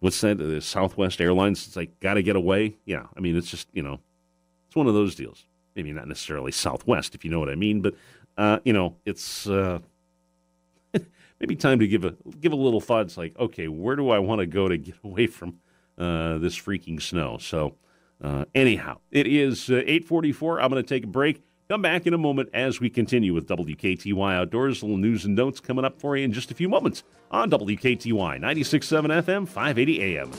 What's 0.00 0.20
that? 0.20 0.36
The 0.36 0.60
Southwest 0.60 1.18
Airlines. 1.18 1.66
It's 1.66 1.76
like 1.76 1.98
got 2.00 2.14
to 2.14 2.22
get 2.22 2.36
away. 2.36 2.76
Yeah, 2.84 3.06
I 3.16 3.20
mean, 3.20 3.36
it's 3.38 3.50
just 3.50 3.68
you 3.72 3.82
know, 3.82 4.00
it's 4.66 4.76
one 4.76 4.86
of 4.86 4.92
those 4.92 5.14
deals. 5.14 5.46
Maybe 5.74 5.92
not 5.92 6.06
necessarily 6.06 6.52
Southwest, 6.52 7.14
if 7.14 7.24
you 7.24 7.30
know 7.30 7.40
what 7.40 7.48
I 7.48 7.54
mean, 7.54 7.80
but 7.80 7.94
uh, 8.36 8.58
you 8.64 8.72
know, 8.72 8.96
it's 9.04 9.48
uh, 9.48 9.78
maybe 11.40 11.56
time 11.56 11.78
to 11.78 11.88
give 11.88 12.04
a 12.04 12.14
give 12.40 12.52
a 12.52 12.56
little 12.56 12.80
thought. 12.80 13.06
It's 13.06 13.16
like, 13.16 13.38
okay, 13.38 13.68
where 13.68 13.96
do 13.96 14.10
I 14.10 14.18
want 14.18 14.40
to 14.40 14.46
go 14.46 14.68
to 14.68 14.76
get 14.76 14.94
away 15.04 15.26
from 15.26 15.58
uh, 15.98 16.38
this 16.38 16.58
freaking 16.58 17.00
snow? 17.00 17.38
So, 17.38 17.76
uh, 18.22 18.44
anyhow, 18.54 18.98
it 19.10 19.26
is 19.26 19.70
uh, 19.70 19.82
eight 19.86 20.04
forty 20.04 20.32
four. 20.32 20.60
I'm 20.60 20.70
going 20.70 20.82
to 20.82 20.88
take 20.88 21.04
a 21.04 21.08
break. 21.08 21.42
Come 21.68 21.80
back 21.80 22.06
in 22.06 22.12
a 22.12 22.18
moment 22.18 22.50
as 22.52 22.78
we 22.78 22.90
continue 22.90 23.32
with 23.32 23.48
WKTY 23.48 24.34
Outdoors. 24.34 24.82
Little 24.82 24.98
news 24.98 25.24
and 25.24 25.34
notes 25.34 25.60
coming 25.60 25.84
up 25.84 25.98
for 25.98 26.14
you 26.14 26.24
in 26.24 26.32
just 26.32 26.50
a 26.50 26.54
few 26.54 26.68
moments 26.68 27.04
on 27.30 27.50
WKTY 27.50 28.38
96.7 28.38 29.22
FM, 29.22 29.48
580 29.48 30.02
AM. 30.02 30.30